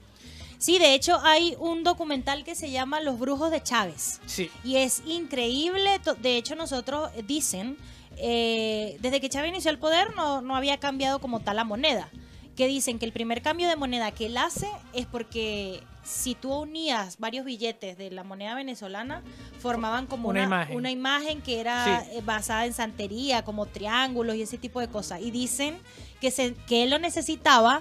[0.59, 4.21] Sí, de hecho hay un documental que se llama Los Brujos de Chávez.
[4.27, 4.51] Sí.
[4.65, 6.01] Y es increíble.
[6.21, 7.77] De hecho, nosotros dicen,
[8.17, 12.09] eh, desde que Chávez inició el poder no, no había cambiado como tal la moneda.
[12.59, 16.53] Que dicen que el primer cambio de moneda que él hace es porque si tú
[16.53, 19.23] unías varios billetes de la moneda venezolana,
[19.61, 20.43] formaban como una,
[20.91, 21.41] imagen.
[21.41, 25.21] que era eh, basada en santería, como triángulos y ese tipo de cosas.
[25.21, 25.79] Y dicen
[26.21, 27.81] que, se, que él lo necesitaba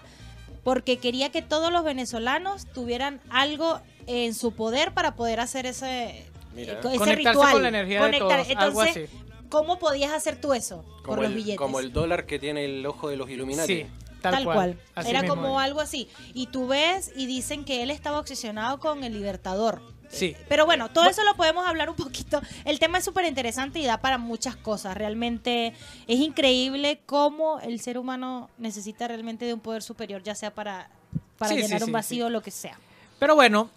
[0.63, 6.27] porque quería que todos los venezolanos tuvieran algo en su poder para poder hacer ese,
[6.55, 7.53] eh, ese ritual.
[7.53, 9.09] con la energía de todos, Entonces,
[9.49, 10.85] ¿cómo podías hacer tú eso?
[11.03, 11.57] Como los billetes.
[11.57, 13.77] Como el dólar que tiene el ojo de los Illuminati.
[13.77, 13.87] Sí.
[14.21, 14.79] Tal, cual.
[15.05, 16.09] Era como algo así.
[16.33, 19.81] Y tú ves y dicen que él estaba obsesionado con el Libertador.
[20.09, 20.35] Sí.
[20.47, 22.41] Pero bueno, todo eso lo podemos hablar un poquito.
[22.65, 24.95] El tema es súper interesante y da para muchas cosas.
[24.95, 25.73] Realmente
[26.07, 30.89] es increíble cómo el ser humano necesita realmente de un poder superior, ya sea para,
[31.37, 32.77] para llenar un vacío o lo que sea.
[33.19, 33.69] Pero bueno,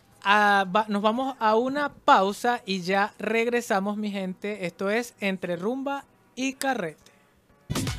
[0.88, 4.66] nos vamos a una pausa y ya regresamos, mi gente.
[4.66, 6.04] Esto es Entre Rumba
[6.36, 7.09] y Carrete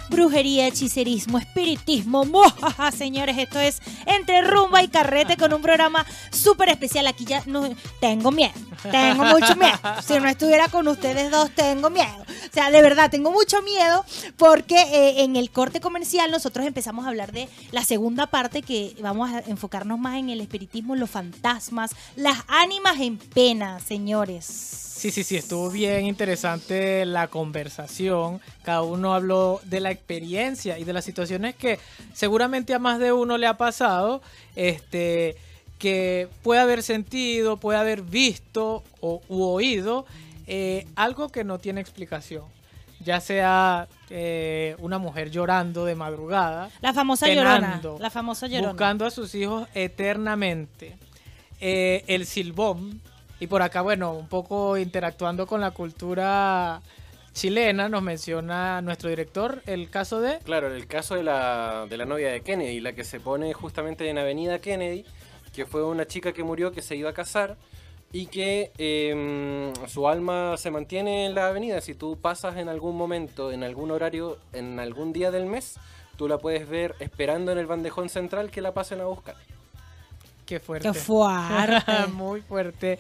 [0.10, 2.26] brujería, hechicerismo, espiritismo.
[2.26, 3.38] ¡Mojaja, señores!
[3.38, 7.08] Esto es Entre Rumba y Carrete con un programa súper especial.
[7.08, 8.54] Aquí ya no tengo miedo,
[8.92, 9.80] tengo mucho miedo.
[10.06, 12.21] Si no estuviera con ustedes dos, tengo miedo.
[12.52, 14.04] O sea, de verdad, tengo mucho miedo
[14.36, 18.94] porque eh, en el corte comercial nosotros empezamos a hablar de la segunda parte que
[19.02, 24.46] vamos a enfocarnos más en el espiritismo, los fantasmas, las ánimas en pena, señores.
[24.46, 28.42] Sí, sí, sí, estuvo bien interesante la conversación.
[28.64, 31.80] Cada uno habló de la experiencia y de las situaciones que
[32.14, 34.22] seguramente a más de uno le ha pasado,
[34.58, 35.38] este,
[35.80, 40.06] que puede haber sentido, puede haber visto o, u oído
[40.48, 42.44] eh, algo que no tiene explicación.
[43.04, 46.70] Ya sea eh, una mujer llorando de madrugada.
[46.82, 47.82] La famosa llorona.
[48.00, 48.74] La famosa llorona.
[48.74, 50.98] Buscando a sus hijos eternamente.
[51.60, 53.02] Eh, el silbón
[53.42, 56.80] y por acá, bueno, un poco interactuando con la cultura
[57.34, 60.38] chilena, nos menciona nuestro director el caso de...
[60.40, 64.08] Claro, el caso de la, de la novia de Kennedy, la que se pone justamente
[64.08, 65.06] en Avenida Kennedy,
[65.56, 67.58] que fue una chica que murió, que se iba a casar
[68.14, 71.82] y que em, su alma se mantiene en la avenida.
[71.82, 75.76] Si tú pasas en algún momento, en algún horario, en algún día del mes,
[76.18, 79.36] tú la puedes ver esperando en el bandejón central que la pasen a buscar.
[80.46, 80.92] Qué fuerte.
[80.92, 82.08] Qué fuerte.
[82.14, 83.00] Muy fuerte.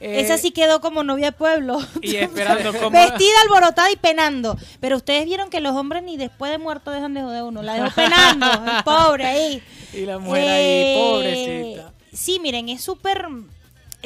[0.00, 1.78] Esa eh, sí quedó como novia de pueblo.
[2.02, 2.90] Y esperando como...
[2.90, 4.56] Vestida, alborotada y penando.
[4.80, 7.62] Pero ustedes vieron que los hombres ni después de muerto dejan de joder uno.
[7.62, 9.62] La dejó penando, el pobre ahí.
[9.92, 11.92] Y la mujer ahí, eh, pobrecita.
[12.12, 13.26] Sí, miren, es súper...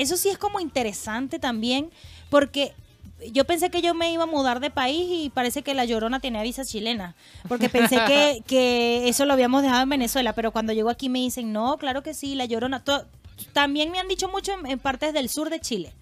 [0.00, 1.90] Eso sí es como interesante también,
[2.30, 2.72] porque
[3.32, 6.20] yo pensé que yo me iba a mudar de país y parece que la Llorona
[6.20, 7.14] tenía visa chilena,
[7.48, 11.18] porque pensé que, que eso lo habíamos dejado en Venezuela, pero cuando llego aquí me
[11.18, 12.82] dicen, no, claro que sí, la Llorona,
[13.52, 15.92] también me han dicho mucho en, partes del sur de Chile.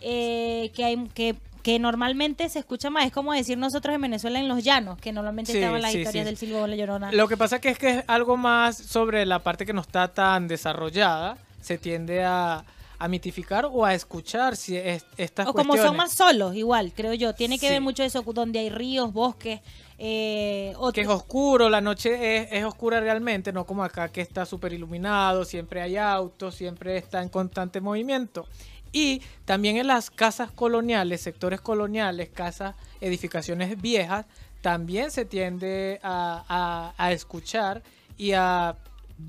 [0.00, 4.38] Eh, que hay que que normalmente se escucha más, es como decir nosotros en Venezuela
[4.38, 7.10] en los llanos, que normalmente estaban las historias del Silbo la Llorona.
[7.10, 10.06] Lo que pasa que es que es algo más sobre la parte que no está
[10.06, 12.64] tan desarrollada, se tiende a,
[12.98, 17.14] a mitificar o a escuchar si es, estas o como son más solos igual creo
[17.14, 17.34] yo.
[17.34, 19.60] Tiene que ver mucho eso donde hay ríos bosques
[19.98, 24.44] eh, que es oscuro la noche es, es oscura realmente no como acá que está
[24.44, 28.46] súper iluminado siempre hay autos siempre está en constante movimiento.
[28.92, 34.26] Y también en las casas coloniales sectores coloniales casas edificaciones viejas
[34.62, 37.82] también se tiende a, a escuchar
[38.16, 38.76] y a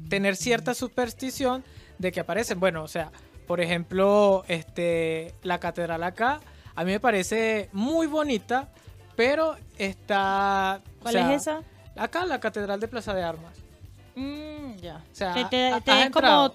[0.09, 1.63] tener cierta superstición
[1.97, 2.59] de que aparecen.
[2.59, 3.11] Bueno, o sea,
[3.47, 6.41] por ejemplo, este, la catedral acá,
[6.75, 8.69] a mí me parece muy bonita,
[9.15, 10.81] pero está...
[11.01, 11.61] ¿Cuál es esa?
[11.95, 13.53] Acá, la catedral de Plaza de Armas.
[14.15, 14.97] Mm, ya.
[14.97, 16.51] O sea, te, te, como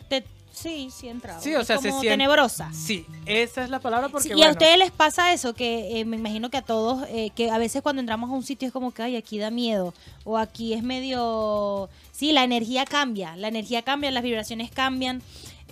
[0.52, 1.40] Sí, sí entraba.
[1.40, 2.70] Sí, o sea, como tenebrosa.
[2.72, 4.34] Sí, esa es la palabra porque.
[4.36, 7.50] y a ustedes les pasa eso, que eh, me imagino que a todos, eh, que
[7.50, 10.36] a veces cuando entramos a un sitio es como que, ay, aquí da miedo, o
[10.36, 11.88] aquí es medio.
[12.12, 15.22] Sí, la energía cambia, la energía cambia, las vibraciones cambian.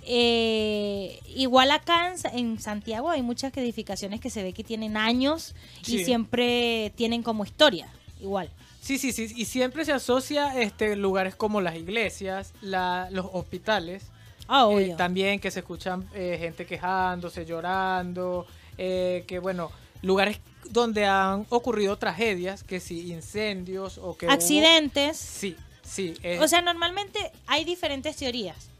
[0.07, 5.55] Eh, igual acá en, Santiago hay muchas edificaciones que se ve que tienen años
[5.87, 7.89] y siempre tienen como historia,
[8.21, 8.51] igual.
[8.81, 14.05] Sí, sí, sí, y siempre se asocia este lugares como las iglesias, los hospitales
[14.53, 19.71] Ah, eh, también que se escuchan eh, gente quejándose, llorando, eh, que bueno,
[20.03, 24.27] lugares donde han ocurrido tragedias, que si incendios o que...
[24.27, 25.17] Accidentes.
[25.17, 26.17] Sí, sí.
[26.41, 28.71] o sea, normalmente hay diferentes teorías.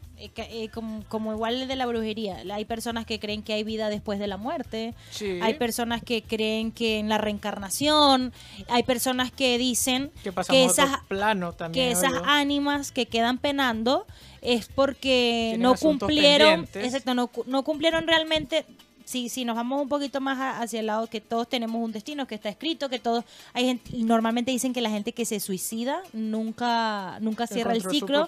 [0.73, 2.43] Como, como, igual de la brujería.
[2.51, 4.93] Hay personas que creen que hay vida después de la muerte.
[5.41, 8.33] Hay personas que creen que en la reencarnación.
[8.69, 10.11] Hay personas que dicen
[10.49, 14.05] que esas, plano también, que esas ánimas que quedan penando
[14.41, 18.65] es porque no cumplieron, exacto, no, no cumplieron realmente
[19.11, 22.25] si, si nos vamos un poquito más hacia el lado que todos tenemos un destino
[22.27, 26.01] que está escrito, que todos hay gente, normalmente dicen que la gente que se suicida
[26.13, 28.27] nunca nunca cierra el ciclo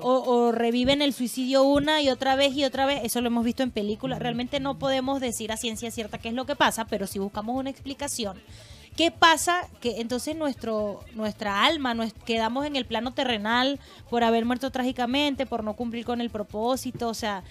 [0.00, 3.62] o, reviven el suicidio una y otra vez y otra vez, eso lo hemos visto
[3.62, 7.06] en películas, realmente no podemos decir a ciencia cierta qué es lo que pasa, pero
[7.06, 8.36] si buscamos una explicación
[8.96, 9.68] ¿Qué pasa?
[9.80, 15.46] Que entonces nuestro, nuestra alma, nos quedamos en el plano terrenal por haber muerto trágicamente,
[15.46, 17.42] por no cumplir con el propósito, o sea,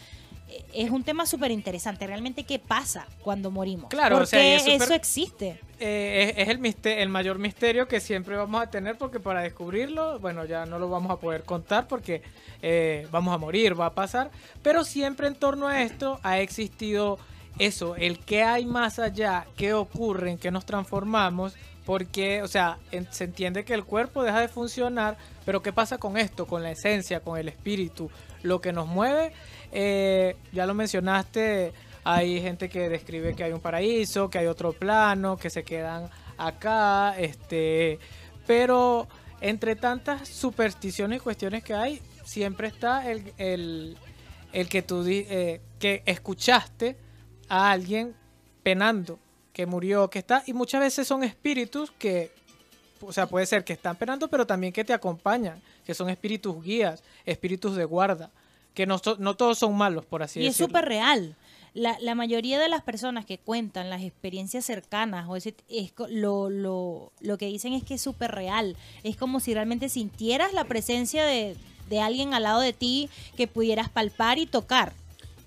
[0.73, 2.07] es un tema súper interesante.
[2.07, 3.89] Realmente, ¿qué pasa cuando morimos?
[3.89, 5.59] Claro, porque eso existe.
[5.79, 10.45] Eh, es, el, el mayor misterio que siempre vamos a tener porque para descubrirlo, bueno,
[10.45, 12.21] ya no lo vamos a poder contar porque
[12.61, 14.31] eh, vamos a morir, va a pasar.
[14.61, 17.19] Pero siempre en torno a esto ha existido
[17.59, 21.53] eso, el que hay más allá, qué ocurre, en qué nos transformamos,
[21.85, 22.77] porque, o sea,
[23.11, 26.71] se entiende que el cuerpo deja de funcionar, pero ¿qué pasa con esto, con la
[26.71, 28.09] esencia, con el espíritu?
[28.41, 29.33] Lo que nos mueve,
[29.73, 34.71] eh, ya lo mencionaste, hay gente que describe que hay un paraíso, que hay otro
[34.73, 37.97] plano, que se quedan acá, este,
[38.45, 39.07] pero
[39.41, 43.97] entre tantas supersticiones y cuestiones que hay, siempre está el, el,
[44.51, 46.95] el que tú eh, que escuchaste
[47.49, 48.15] a alguien
[48.61, 49.19] penando,
[49.53, 52.31] que murió, que está, y muchas veces son espíritus que,
[53.01, 56.63] o sea, puede ser que están penando, pero también que te acompañan, que son espíritus
[56.63, 58.31] guías, espíritus de guarda,
[58.73, 60.47] que no, no todos son malos, por así decirlo.
[60.47, 61.35] Y es súper real.
[61.73, 66.51] La, la, mayoría de las personas que cuentan las experiencias cercanas o ese, es, lo,
[66.51, 68.77] lo, lo que dicen es que es súper real.
[69.03, 71.55] Es como si realmente sintieras la presencia de,
[71.89, 74.93] de alguien al lado de ti que pudieras palpar y tocar.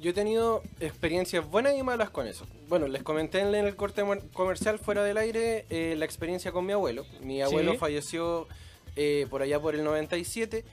[0.00, 2.46] Yo he tenido experiencias buenas y malas con eso.
[2.68, 6.72] Bueno, les comenté en el corte comercial fuera del aire eh, la experiencia con mi
[6.72, 7.06] abuelo.
[7.22, 8.46] Mi abuelo falleció
[8.94, 10.64] eh, por allá por el 97.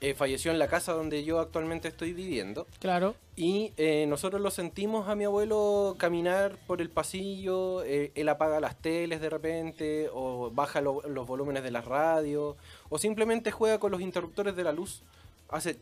[0.00, 2.66] Eh, falleció en la casa donde yo actualmente estoy viviendo.
[2.78, 3.14] Claro.
[3.36, 3.72] Y
[4.06, 9.30] nosotros lo sentimos a mi abuelo caminar por el pasillo, él apaga las teles de
[9.30, 12.56] repente, o baja los volúmenes de la radio,
[12.88, 15.02] o simplemente juega con los interruptores de la luz.
[15.48, 15.78] Hace...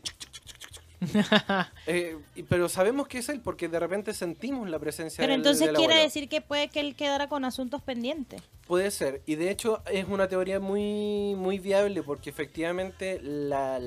[1.87, 5.95] Eh, pero sabemos que es él porque de repente sentimos la presencia Pero entonces quiere
[5.95, 8.41] decir que puede que él quedara con asuntos pendientes.
[8.67, 13.79] Puede ser, y de hecho es una teoría muy, muy viable porque efectivamente la,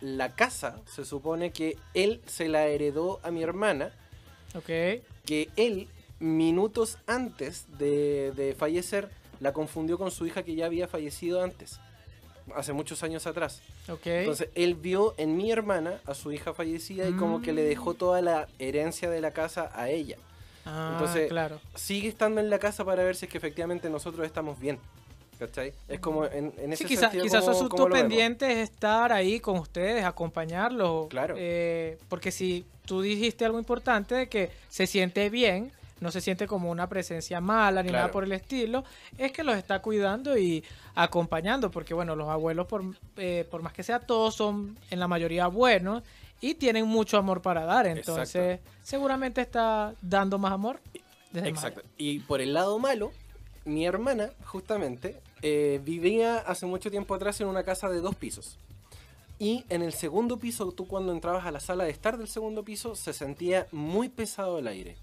[0.00, 3.92] la casa se supone que él se la heredó a mi hermana.
[4.54, 4.66] Ok.
[5.24, 5.88] Que él,
[6.20, 9.08] minutos antes de, de fallecer,
[9.40, 11.80] la confundió con su hija que ya había fallecido antes
[12.54, 13.60] hace muchos años atrás.
[14.04, 17.92] Entonces él vio en mi hermana a su hija fallecida y como que le dejó
[17.92, 17.96] mm.
[17.96, 20.16] toda la herencia de la casa a ella.
[20.64, 21.60] Ah, Entonces claro.
[21.74, 24.78] sigue estando en la casa para ver si es que efectivamente nosotros estamos bien.
[25.38, 25.74] ¿Cachai?
[25.86, 27.22] Es como en, en ese sí, sentido.
[27.22, 31.08] Quizás su pendiente es estar ahí con ustedes, acompañarlos.
[31.08, 31.34] Claro.
[31.36, 36.46] Eh, porque si tú dijiste algo importante de que se siente bien, no se siente
[36.46, 38.84] como una presencia mala ni nada por el estilo,
[39.18, 40.62] es que los está cuidando y
[40.94, 42.84] acompañando, porque bueno, los abuelos, por,
[43.16, 46.02] eh, por más que sea, todos son en la mayoría buenos
[46.40, 50.80] y tienen mucho amor para dar, entonces seguramente está dando más amor.
[51.34, 51.82] Exacto.
[51.98, 53.12] Y por el lado malo,
[53.64, 58.58] mi hermana, justamente, eh, vivía hace mucho tiempo atrás en una casa de dos pisos.
[59.38, 62.62] Y en el segundo piso, tú cuando entrabas a la sala de estar del segundo
[62.62, 64.96] piso, se sentía muy pesado el aire.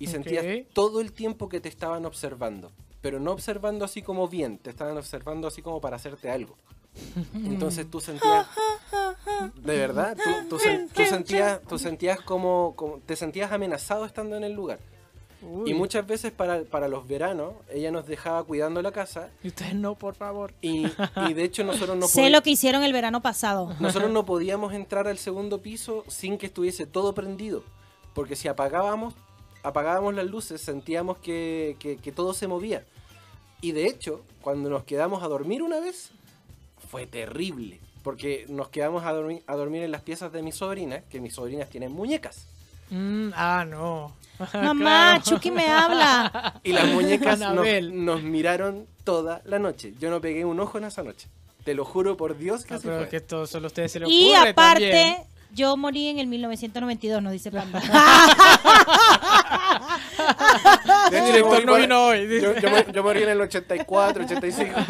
[0.00, 2.72] Y sentías todo el tiempo que te estaban observando.
[3.00, 6.56] Pero no observando así como bien, te estaban observando así como para hacerte algo.
[7.34, 8.46] Entonces tú sentías...
[9.54, 10.16] De verdad,
[10.48, 12.98] tú, sentías, tú sentías como, como...
[12.98, 14.80] Te sentías amenazado estando en el lugar.
[15.64, 19.30] Y muchas veces para, para, los veranos ella nos dejaba cuidando la casa.
[19.42, 20.52] Y ustedes no, por favor.
[20.60, 20.86] Y,
[21.28, 23.74] y de hecho nosotros no Sé lo que hicieron el verano pasado.
[23.80, 27.64] Nosotros no podíamos entrar al segundo piso sin que estuviese todo prendido.
[28.12, 29.14] Porque si apagábamos,
[29.62, 32.84] apagábamos las luces sentíamos que, que, que todo se movía.
[33.60, 36.10] Y de hecho, cuando nos quedamos a dormir una vez,
[36.90, 37.80] fue terrible.
[38.02, 41.34] Porque nos quedamos a dormir, a dormir en las piezas de mi sobrina, que mis
[41.34, 42.46] sobrinas tienen muñecas.
[42.90, 44.16] Mm, ah, no.
[44.54, 46.60] Mamá, Chucky me habla.
[46.64, 49.94] Y las muñecas nos, miraron toda la noche.
[50.00, 51.28] Yo no pegué un ojo en esa noche.
[51.64, 54.32] Te lo juro por Dios que ah, pero que esto solo ustedes se lo Y
[54.32, 57.80] aparte, yo morí en el 1992, nos dice Panda.
[61.12, 62.40] el director no vino hoy.
[62.92, 64.80] Yo, morí en el 84, 85.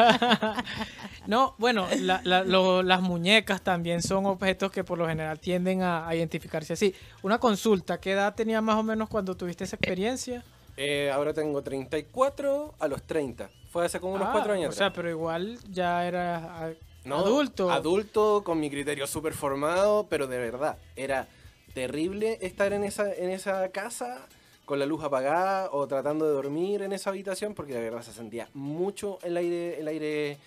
[1.27, 1.87] No, bueno,
[2.23, 6.95] las muñecas también son objetos que por lo general tienden a, identificarse así.
[7.23, 10.43] Una consulta, ¿qué edad tenías más o menos cuando tuviste esa experiencia?
[10.77, 13.51] Eh, ahora tengo 34 a los 30.
[13.71, 14.75] Fue hace como unos 4 años.
[14.75, 16.75] O sea, pero igual ya era
[17.05, 17.71] adulto.
[17.71, 21.29] Adulto, con mi criterio súper formado, pero de verdad, era
[21.75, 24.27] terrible estar en esa, en esa casa
[24.65, 28.13] con la luz apagada o tratando de dormir en esa habitación porque de verdad se
[28.13, 30.39] sentía mucho el aire, el aire,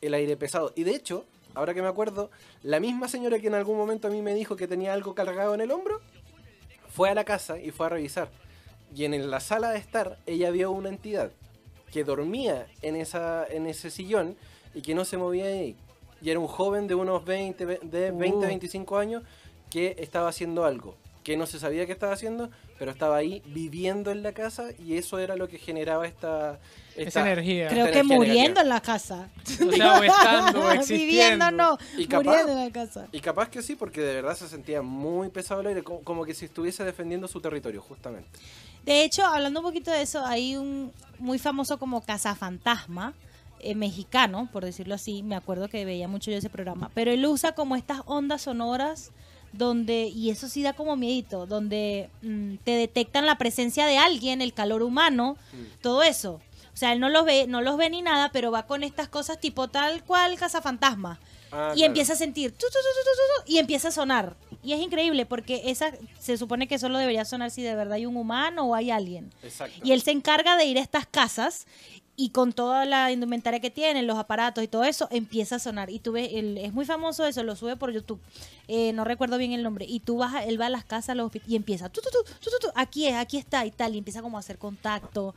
[0.00, 0.72] el aire pesado.
[0.76, 2.30] Y de hecho, ahora que me acuerdo,
[2.62, 5.54] la misma señora que en algún momento a mí me dijo que tenía algo cargado
[5.54, 6.00] en el hombro,
[6.88, 8.30] fue a la casa y fue a revisar.
[8.94, 11.32] Y en la sala de estar, ella vio una entidad
[11.92, 14.36] que dormía en, esa, en ese sillón
[14.74, 15.76] y que no se movía ahí
[16.26, 18.98] y era un joven de unos 20, de 20 25 uh.
[18.98, 19.22] años
[19.70, 22.50] que estaba haciendo algo, que no se sabía qué estaba haciendo,
[22.80, 26.58] pero estaba ahí viviendo en la casa y eso era lo que generaba esta,
[26.96, 27.68] esta energía.
[27.68, 29.28] Creo que muriendo en la casa.
[29.40, 33.06] O sea, estando, Viviendo no, y muriendo en la casa.
[33.12, 36.24] Y capaz que sí, porque de verdad se sentía muy pesado el aire, como, como
[36.24, 38.36] que si estuviese defendiendo su territorio, justamente.
[38.84, 43.14] De hecho, hablando un poquito de eso, hay un muy famoso como cazafantasma,
[43.60, 47.24] eh, mexicano, por decirlo así, me acuerdo que veía mucho yo ese programa, pero él
[47.26, 49.12] usa como estas ondas sonoras
[49.52, 54.42] donde, y eso sí da como miedito, donde mm, te detectan la presencia de alguien,
[54.42, 55.80] el calor humano, mm.
[55.82, 56.40] todo eso.
[56.74, 59.08] O sea, él no los ve, no los ve ni nada, pero va con estas
[59.08, 61.18] cosas tipo tal cual cazafantasma.
[61.50, 62.54] Ah, y empieza a sentir
[63.46, 64.36] y empieza a sonar.
[64.62, 68.04] Y es increíble porque esa se supone que solo debería sonar si de verdad hay
[68.04, 69.32] un humano o hay alguien.
[69.84, 71.66] Y él se encarga de ir a estas casas
[72.16, 75.90] y con toda la indumentaria que tienen, los aparatos y todo eso, empieza a sonar.
[75.90, 78.20] Y tú ves, es muy famoso eso, lo sube por YouTube.
[78.68, 79.84] Eh, no recuerdo bien el nombre.
[79.88, 82.10] Y tú vas, él va a las casas los y empieza, tú, tú,
[82.60, 85.34] tú, aquí es, aquí está y tal, y empieza como a hacer contacto.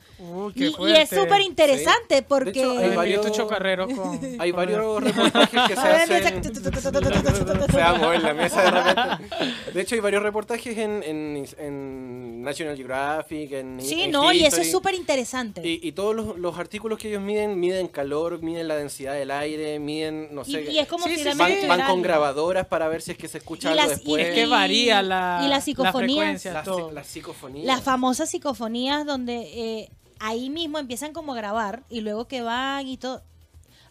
[0.56, 2.64] y, es súper interesante porque...
[2.64, 3.92] hay varios chocarreros
[4.40, 6.44] Hay varios reportajes que se hacen...
[6.44, 9.36] se en la mesa de repente.
[9.74, 14.72] De hecho, hay varios reportajes en, en, National Geographic, en Sí, no, y eso es
[14.72, 15.62] súper interesante.
[15.64, 19.32] Y, y todos los, los artículos que ellos miden, miden calor, miden la densidad del
[19.32, 20.72] aire, miden, no sé.
[20.72, 21.24] Y, es como si
[21.68, 24.28] van, con grabadoras para ver si es que se escucha algo después.
[24.28, 26.46] es que varía la, y las psicofonías.
[26.46, 26.64] La
[26.94, 27.66] las, psicofonías.
[27.66, 29.90] Las famosas psicofonías donde eh,
[30.20, 33.22] ahí mismo empiezan como a grabar y luego que van y todo.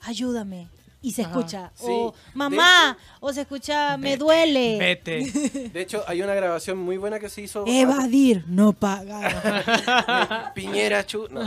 [0.01, 0.69] Ayúdame,
[1.01, 1.73] y se escucha.
[1.81, 4.79] o mamá, o se escucha me duele.
[4.79, 5.71] Vete.
[5.73, 7.65] De hecho, hay una grabación muy buena que se hizo.
[7.67, 10.53] Evadir, no pagar.
[10.55, 11.29] Piñera Chu.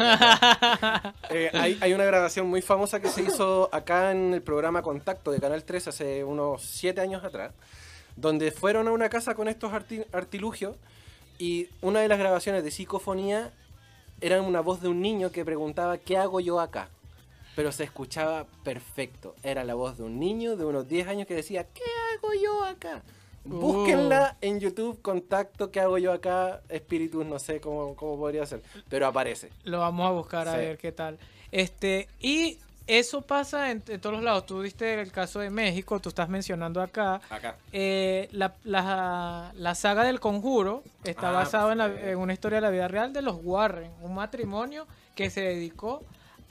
[1.29, 5.31] Eh, hay, hay, una grabación muy famosa que se hizo acá en el programa Contacto
[5.31, 7.53] de Canal 3 hace unos 7 años atrás,
[8.17, 9.71] donde fueron a una casa con estos
[10.11, 10.75] artilugios
[11.37, 13.51] y una de las grabaciones de psicofonía
[14.19, 16.89] era una voz de un niño que preguntaba, ¿qué hago yo acá?
[17.55, 19.35] Pero se escuchaba perfecto.
[19.43, 21.83] Era la voz de un niño de unos 10 años que decía, ¿qué
[22.13, 23.03] hago yo acá?
[23.43, 24.37] Búsquenla oh.
[24.41, 26.61] en YouTube, contacto, ¿qué hago yo acá?
[26.69, 29.49] Espíritus, no sé cómo, cómo podría ser, pero aparece.
[29.63, 31.17] Lo vamos a buscar a ver qué tal.
[31.51, 34.45] Este, y eso pasa en, todos los lados.
[34.45, 37.21] Tú diste el caso de México, tú estás mencionando acá.
[37.29, 37.55] Acá.
[37.71, 42.87] Eh, la, la, saga del conjuro está ah, basada en, una historia de la vida
[42.87, 46.03] real de los Warren, un matrimonio que se dedicó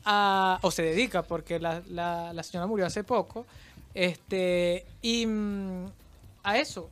[0.05, 3.47] a, o se dedica, porque la, la señora murió hace poco,
[3.95, 5.87] este, y mm,
[6.43, 6.91] a eso,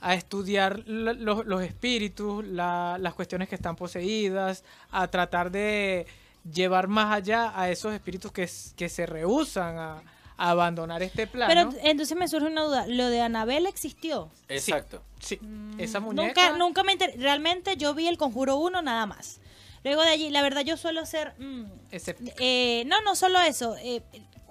[0.00, 6.06] a estudiar los espíritus, las cuestiones que están poseídas, a tratar de
[6.52, 10.02] llevar más allá a esos espíritus que, que se rehusan a,
[10.40, 11.52] abandonar este plano.
[11.52, 14.30] Pero entonces me surge una duda, ¿lo de Anabel existió?
[14.48, 15.02] Exacto.
[15.18, 16.52] Sí, mm, esa muñeca.
[16.52, 19.40] Nunca, nunca me Realmente yo vi el Conjuro 1 nada más.
[19.84, 21.34] Luego de allí, la verdad yo suelo ser...
[21.38, 23.76] Mm, eh, no, no solo eso.
[23.76, 24.02] Eh,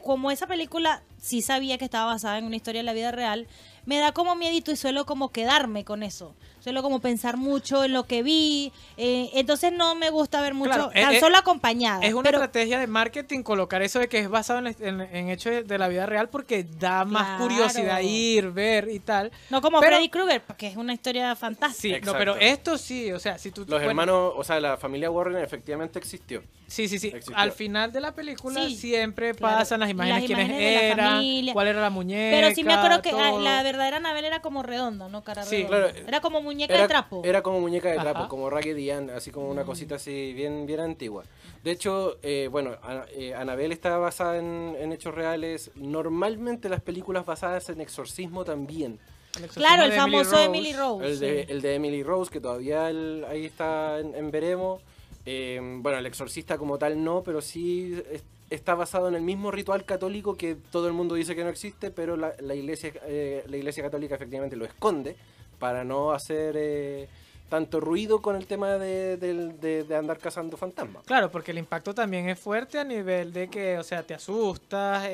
[0.04, 3.48] como esa película sí sabía que estaba basada en una historia de la vida real,
[3.86, 6.36] me da como miedito y suelo como quedarme con eso.
[6.68, 8.74] Suelo como pensar mucho en lo que vi.
[8.98, 12.02] Eh, entonces no me gusta ver mucho, tan eh, solo acompañada.
[12.02, 15.88] Es una estrategia de marketing colocar eso de que es basado en, hechos de la
[15.88, 19.32] vida real porque da más curiosidad ir, ver y tal.
[19.50, 22.00] No como Freddy Krueger, porque es una historia fantástica.
[22.00, 23.64] Sí, no, pero esto sí, o sea, si tú...
[23.66, 26.44] Los hermanos, o sea, la familia Warren efectivamente existió.
[26.68, 27.14] Sí, sí, sí.
[27.34, 32.36] Al final de la película siempre pasan las imágenes, quiénes eran, cuál era la muñeca.
[32.36, 35.24] Pero sí me acuerdo que la, verdadera Anabel era como redonda, ¿no?
[35.24, 37.22] Cara sí, Claro, era como muñeca de trapo.
[37.24, 39.66] Era como muñeca de trapo, como Raggedy Ann, así como una mm.
[39.66, 41.24] cosita así bien, bien antigua.
[41.64, 42.78] De hecho, eh, bueno,
[43.12, 45.72] eh, Anabel está basada en, hechos reales.
[45.76, 49.00] Normalmente las películas basadas en exorcismo también.
[49.54, 51.06] claro, el famoso Emily Rose.
[51.06, 54.82] El, de, el de Emily Rose, que todavía ahí está en veremos.
[55.30, 58.02] Eh, bueno, el exorcista como tal no, pero sí
[58.50, 61.92] está basado en el mismo ritual católico que todo el mundo dice que no existe,
[61.92, 65.18] pero la, iglesia, eh, la iglesia católica efectivamente lo esconde
[65.60, 67.08] para no hacer eh,
[67.50, 71.04] tanto ruido con el tema de, andar cazando fantasmas.
[71.06, 75.08] Claro, porque el impacto también es fuerte a nivel de que, o sea, te asustas.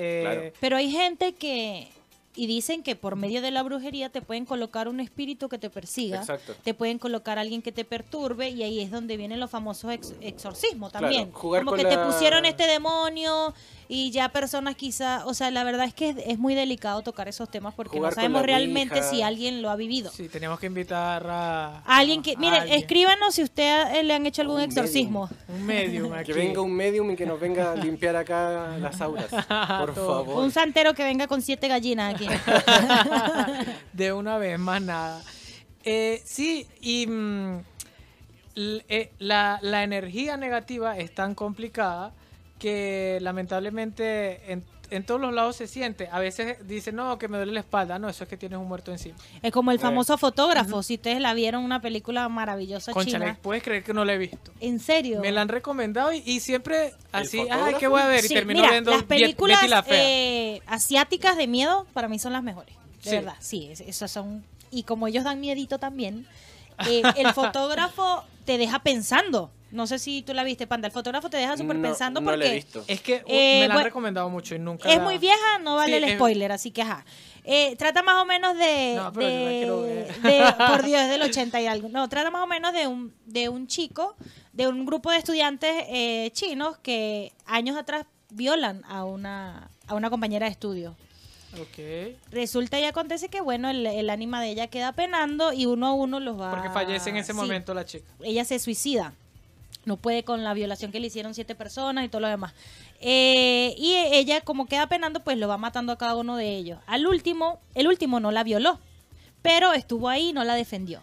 [0.59, 1.87] Pero hay gente que
[2.35, 5.69] y dicen que por medio de la brujería te pueden colocar un espíritu que te
[5.69, 6.25] persiga,
[6.63, 9.91] te pueden colocar a alguien que te perturbe y ahí es donde vienen los famosos
[10.21, 11.31] exorcismos también.
[11.31, 13.53] Como que te pusieron este demonio
[13.87, 17.49] y ya personas quizá, o sea, la verdad es que es, muy delicado tocar esos
[17.49, 20.11] temas porque no sabemos realmente si alguien lo ha vivido.
[20.11, 24.41] Sí, tenemos que invitar a, alguien que, miren, escríbanos si usted eh, le han hecho
[24.41, 25.29] algún exorcismo.
[25.47, 29.27] Un medium Que venga un medium y que nos venga a limpiar acá las auras,
[29.79, 30.43] por favor.
[30.43, 32.22] Un santero que venga con siete gallinas aquí.
[33.93, 35.21] De una vez, más nada.
[35.83, 37.59] Eh, sí, y mm,
[38.55, 42.13] eh, la, la energía negativa es tan complicada
[42.59, 44.63] que lamentablemente en,
[44.95, 46.07] en, todos los lados se siente.
[46.11, 47.99] A veces dicen, no, que me duele la espalda.
[47.99, 49.15] No, eso es que tienes un muerto encima.
[49.41, 50.83] Es como el famoso fotógrafo.
[50.83, 53.37] Si ustedes la vieron, una película maravillosa Concha, china.
[53.41, 54.51] ¿puedes creer que no la he visto?
[54.59, 55.21] ¿En serio?
[55.21, 58.25] Me la han recomendado y, siempre así, ay, ¿qué voy a ver?
[58.25, 62.75] y termino viendo las películas eh, asiáticas de miedo para mí son las mejores.
[63.03, 64.43] De verdad, sí, esas son...
[64.71, 66.25] Y como ellos dan miedito también,
[66.89, 69.51] eh, el fotógrafo te deja pensando.
[69.73, 70.85] No sé si tú la viste, Panda.
[70.85, 72.37] El fotógrafo te deja súper pensando porque.
[72.37, 72.83] No he visto.
[72.87, 74.87] Es que uh, me la han recomendado mucho y nunca.
[74.87, 77.03] Es muy vieja, no vale el spoiler, así que ajá.
[77.43, 78.93] Eh, trata más o menos de.
[78.97, 80.57] No, pero de, quiero ver.
[80.69, 81.89] por Dios, es del 80 y algo.
[81.89, 84.15] No, trata más o menos de un, de un chico,
[84.51, 90.11] de un grupo de estudiantes eh, chinos que años atrás violan a una, a una
[90.11, 90.95] compañera de estudio.
[91.59, 92.15] Okay.
[92.29, 95.93] Resulta y acontece que, bueno, el, el, ánima de ella queda penando y uno a
[95.93, 96.51] uno los va...
[96.51, 98.05] Porque fallece en ese momento la chica.
[98.21, 99.13] Ella se suicida
[99.85, 102.53] no puede con la violación que le hicieron siete personas y todo lo demás.
[103.01, 106.79] Eh, y ella, como queda penando, pues lo va matando a cada uno de ellos.
[106.87, 108.79] Al último, el último no la violó,
[109.41, 111.01] pero estuvo ahí y no la defendió.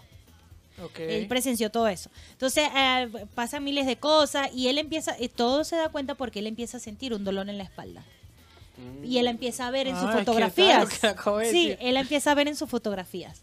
[0.97, 2.11] Él presenció todo eso.
[2.33, 6.39] Entonces eh, pasan miles de cosas y él empieza, y todo se da cuenta porque
[6.39, 8.03] él empieza a sentir un dolor en la espalda.
[9.05, 10.89] Y él empieza a ver en sus fotografías.
[11.51, 13.43] Sí, él empieza a ver en sus fotografías.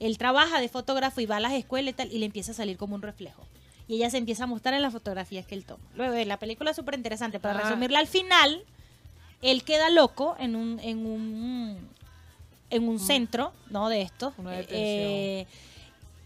[0.00, 2.54] Él trabaja de fotógrafo y va a las escuelas y tal, y le empieza a
[2.54, 3.44] salir como un reflejo
[3.88, 5.82] y ella se empieza a mostrar en las fotografías que él toma.
[5.94, 7.40] Luego, la película es súper interesante.
[7.40, 8.62] Para resumirla, al final,
[9.40, 11.88] él queda loco en un, en un,
[12.68, 12.98] en un mm.
[12.98, 13.88] centro, ¿no?
[13.88, 14.34] De esto.
[14.68, 15.46] Eh,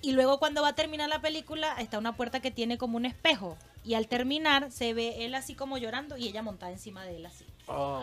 [0.03, 3.07] y luego cuando va a terminar la película, está una puerta que tiene como un
[3.07, 3.57] espejo.
[3.85, 7.27] Y al terminar, se ve él así como llorando y ella montada encima de él
[7.27, 7.47] así.
[7.69, 8.03] Oh.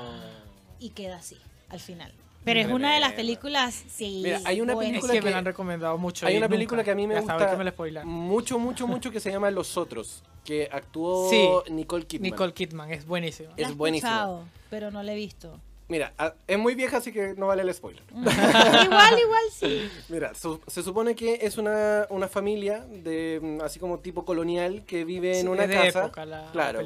[0.80, 1.38] Y queda así,
[1.68, 2.14] al final.
[2.50, 4.24] Pero es una de las películas, sí.
[4.44, 6.26] hay una película que, me la han recomendado mucho.
[6.26, 7.56] Hay una película que a mí me gusta
[8.04, 12.32] mucho, mucho, mucho que se llama Los Otros, que actuó Nicole Kidman.
[12.32, 13.54] Nicole Kidman, es buenísima.
[13.56, 14.42] Es buenísima.
[14.70, 15.60] pero no la he visto.
[15.90, 16.14] Mira,
[16.48, 18.04] es muy vieja, así que no vale el spoiler.
[18.12, 19.90] igual, igual sí.
[20.10, 25.40] Mira, se supone que es una, familia de mm, así como tipo colonial que vive
[25.40, 26.12] en una casa.
[26.52, 26.82] claro,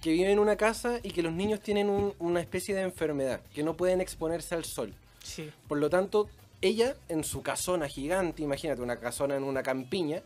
[0.00, 3.62] que vive en una casa y que los niños tienen una especie de enfermedad, que
[3.62, 4.92] no pueden exponerse al sol.
[5.22, 5.50] Sí.
[5.66, 6.28] Por lo tanto,
[6.60, 10.22] ella en su casona gigante, imagínate una casona en una campiña,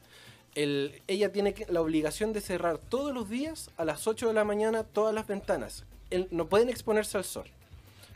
[0.55, 4.45] el, ella tiene la obligación de cerrar todos los días a las 8 de la
[4.45, 5.84] mañana todas las ventanas.
[6.30, 7.47] no pueden exponerse al sol.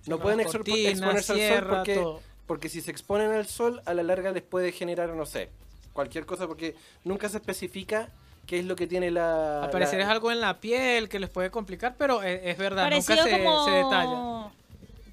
[0.06, 2.04] No pueden exponerse al sol porque,
[2.46, 5.50] porque si se exponen al sol, a la larga les puede generar, no sé,
[5.92, 8.10] cualquier cosa, porque nunca se especifica
[8.46, 9.64] qué es lo que tiene la...
[9.64, 13.16] Al parecer es algo en la piel que les puede complicar, pero es, verdad, nunca
[13.16, 14.52] se, detalla.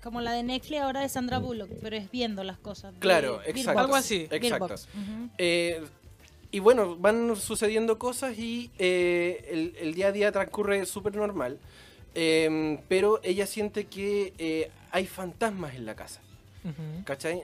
[0.04, 2.93] Como la de Netflix ahora de Sandra Bullock, pero es viendo las cosas.
[2.99, 3.80] Claro, exacto.
[3.80, 4.28] Algo así.
[4.30, 4.76] Exacto.
[5.38, 5.82] Eh,
[6.51, 11.58] y bueno, van sucediendo cosas y eh, el, el, día a día transcurre súper normal.
[12.16, 16.22] Em, pero ella siente que eh, hay fantasmas en la casa.
[17.04, 17.43] ¿Cachai?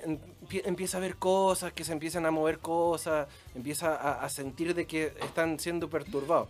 [0.64, 5.12] Empieza a ver cosas, que se empiezan a mover cosas, empieza a, sentir de que
[5.22, 6.48] están siendo perturbados.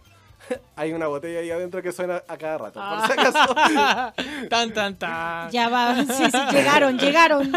[0.76, 3.56] hay una botella ahí adentro que suena a cada rato, por si acaso.
[4.50, 5.52] tan, tan, tan.
[5.52, 7.52] Ya va, sí, sí, llegaron, llegaron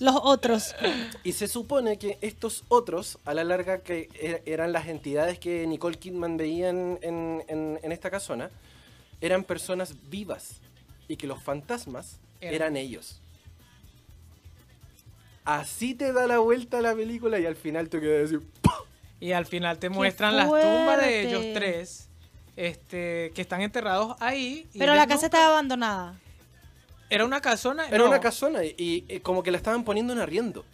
[0.00, 0.74] los otros.
[1.22, 5.66] Y se supone que estos otros, a la larga, que er, eran las entidades que
[5.66, 8.50] Nicole Kidman veía en, en, en esta casona,
[9.20, 10.60] eran personas vivas
[11.08, 13.20] y que los fantasmas eran ellos.
[15.44, 18.46] Así te da la vuelta la película y al final te quedas decir
[19.20, 22.08] Y al final te muestran las tumbas de ellos tres,
[22.56, 24.68] este, que están enterrados ahí.
[24.78, 26.14] Pero la casa estaba abandonada.
[27.10, 27.86] Era una casona.
[27.88, 30.64] Era una casona y, como que la estaban poniendo en arriendo.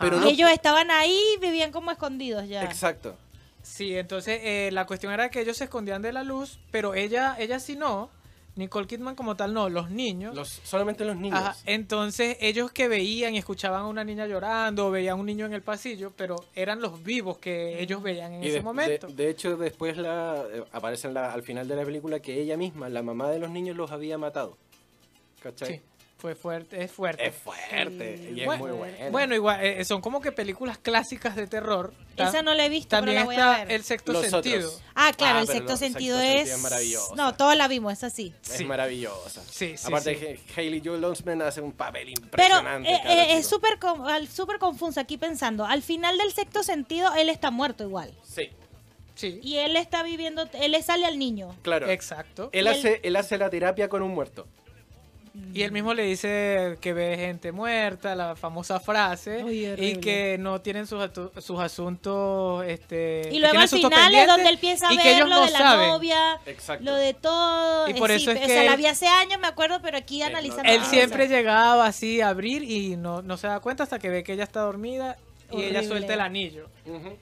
[0.00, 2.62] Pero ellos estaban ahí, vivían como escondidos ya.
[2.62, 3.16] Exacto.
[3.62, 7.36] Sí, entonces eh, la cuestión era que ellos se escondían de la luz, pero ella,
[7.38, 8.10] ella sí no.
[8.58, 10.34] Nicole Kidman como tal no, los niños.
[10.34, 11.62] Los, solamente los niños.
[11.64, 15.46] entonces ellos que veían y escuchaban a una niña llorando o veían a un niño
[15.46, 19.06] en el pasillo, pero eran los vivos que ellos veían en ese momento.
[19.06, 23.02] De, hecho, después la, eh, aparece al final de la película que ella misma, la
[23.02, 24.58] mamá de los niños, los había matado.
[25.40, 25.76] ¿Cachai?
[25.76, 25.80] Sí.
[26.18, 27.28] Fue fuerte, es fuerte.
[27.28, 29.10] Es fuerte y es muy bueno.
[29.12, 31.94] Bueno, igual, eh, son como que películas clásicas de terror.
[32.16, 33.72] Esa no la he visto, También pero la voy está a ver.
[33.72, 34.72] El sexto sentido.
[34.96, 36.50] Ah, claro, ah, el sexto sentido es...
[36.50, 37.14] es maravilloso.
[37.14, 38.34] No, todos la vimos, es así.
[38.52, 39.44] Es maravillosa.
[39.48, 42.98] Sí, sí, Aparte, Hayley Joel Osment hace un papel impresionante.
[43.04, 43.78] Pero eh, eh, es súper
[44.28, 45.66] super confuso aquí pensando.
[45.66, 48.12] Al final del sexto sentido, él está muerto igual.
[48.24, 48.50] Sí.
[49.14, 49.38] Sí.
[49.40, 51.54] Y él está viviendo, él le sale al niño.
[51.62, 51.88] Claro.
[51.88, 52.50] Exacto.
[52.52, 54.48] Él, hace, él hace la terapia con un muerto.
[55.54, 59.44] Y él mismo le dice que ve gente muerta, la famosa frase,
[59.78, 61.02] y que no tienen sus,
[61.38, 62.64] sus asuntos.
[62.66, 66.40] Este, y luego al final es donde él piensa a ver lo de la novia,
[66.80, 67.88] lo de todo.
[67.88, 68.44] Y por eso es que.
[68.44, 70.70] O sea, la vi hace años, me acuerdo, pero aquí analizando.
[70.70, 74.22] Él siempre llegaba así a abrir y no, no se da cuenta hasta que ve
[74.22, 75.16] que ella está dormida
[75.50, 76.68] y ella suelta el anillo.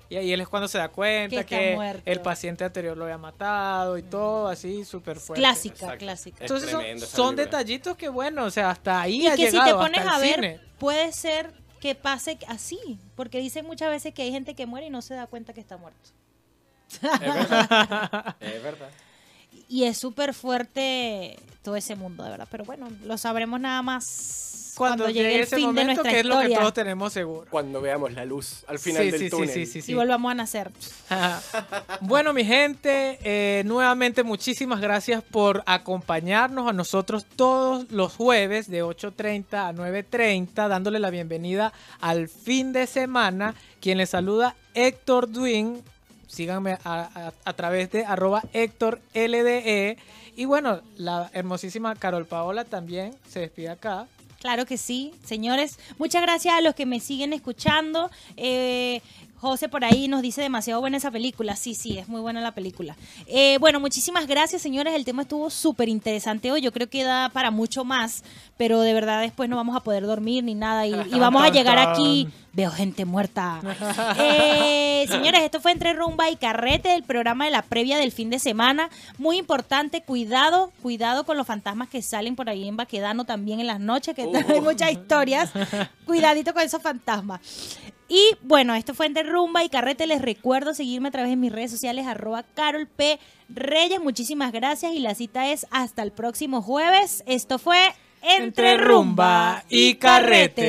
[0.08, 3.98] Y ahí él es cuando se da cuenta que, el paciente anterior lo había matado
[3.98, 5.40] y todo así súper fuerte.
[5.40, 6.38] Clásica, clásica.
[6.40, 6.70] Entonces
[7.08, 10.18] son, detallitos que bueno, o sea, hasta ahí y ha que si te pones a
[10.18, 14.86] ver, puede ser que pase así, porque dicen muchas veces que hay gente que muere
[14.86, 16.10] y no se da cuenta que está muerto.
[16.90, 18.36] Es verdad.
[18.40, 18.88] es verdad.
[19.68, 22.48] Y es súper fuerte todo ese mundo, de verdad.
[22.50, 26.38] Pero bueno, lo sabremos nada más cuando, llegue, el fin de nuestra que es lo
[26.40, 27.46] que todos tenemos seguro.
[27.50, 29.48] Cuando veamos la luz al final del túnel.
[29.48, 30.70] Sí, sí, sí, y volvamos a nacer.
[32.02, 38.84] bueno, mi gente, eh, nuevamente muchísimas gracias por acompañarnos a nosotros todos los jueves de
[38.84, 43.54] 8.30 a 9.30, dándole la bienvenida al fin de semana.
[43.80, 45.82] Quien les saluda, Héctor Duin.
[46.26, 49.96] Síganme a, través de arroba Héctor LDE.
[50.36, 54.06] Y bueno, la hermosísima Carol Paola también se despide acá.
[54.40, 55.78] Claro que sí, señores.
[55.98, 58.10] Muchas gracias a los que me siguen escuchando.
[58.36, 59.00] Eh,
[59.40, 61.56] José por ahí nos dice demasiado buena esa película.
[61.56, 62.96] Sí, sí, es muy buena la película.
[63.26, 64.94] Eh, bueno, muchísimas gracias, señores.
[64.94, 66.62] El tema estuvo súper interesante hoy.
[66.62, 68.24] Yo creo que da para mucho más,
[68.56, 71.78] pero de verdad después no vamos a poder dormir ni nada y, vamos a llegar
[71.78, 72.28] aquí.
[72.52, 73.60] Veo gente muerta.
[74.18, 78.30] Eh, señores, esto fue entre rumba y carrete, el programa de la previa del fin
[78.30, 78.88] de semana.
[79.18, 83.66] Muy importante, cuidado, cuidado con los fantasmas que salen por ahí en Baquedano también en
[83.66, 85.50] las noches, que hay muchas historias.
[86.06, 87.40] Cuidadito con esos fantasmas.
[88.08, 90.06] Y bueno, esto fue Entre Rumba y Carrete.
[90.06, 93.18] Les recuerdo seguirme a través de mis redes sociales, arroba Carol P.
[93.48, 94.00] Reyes.
[94.00, 97.24] Muchísimas gracias y la cita es hasta el próximo jueves.
[97.26, 97.78] Esto fue
[98.22, 100.62] Entre, Rumba y Carrete.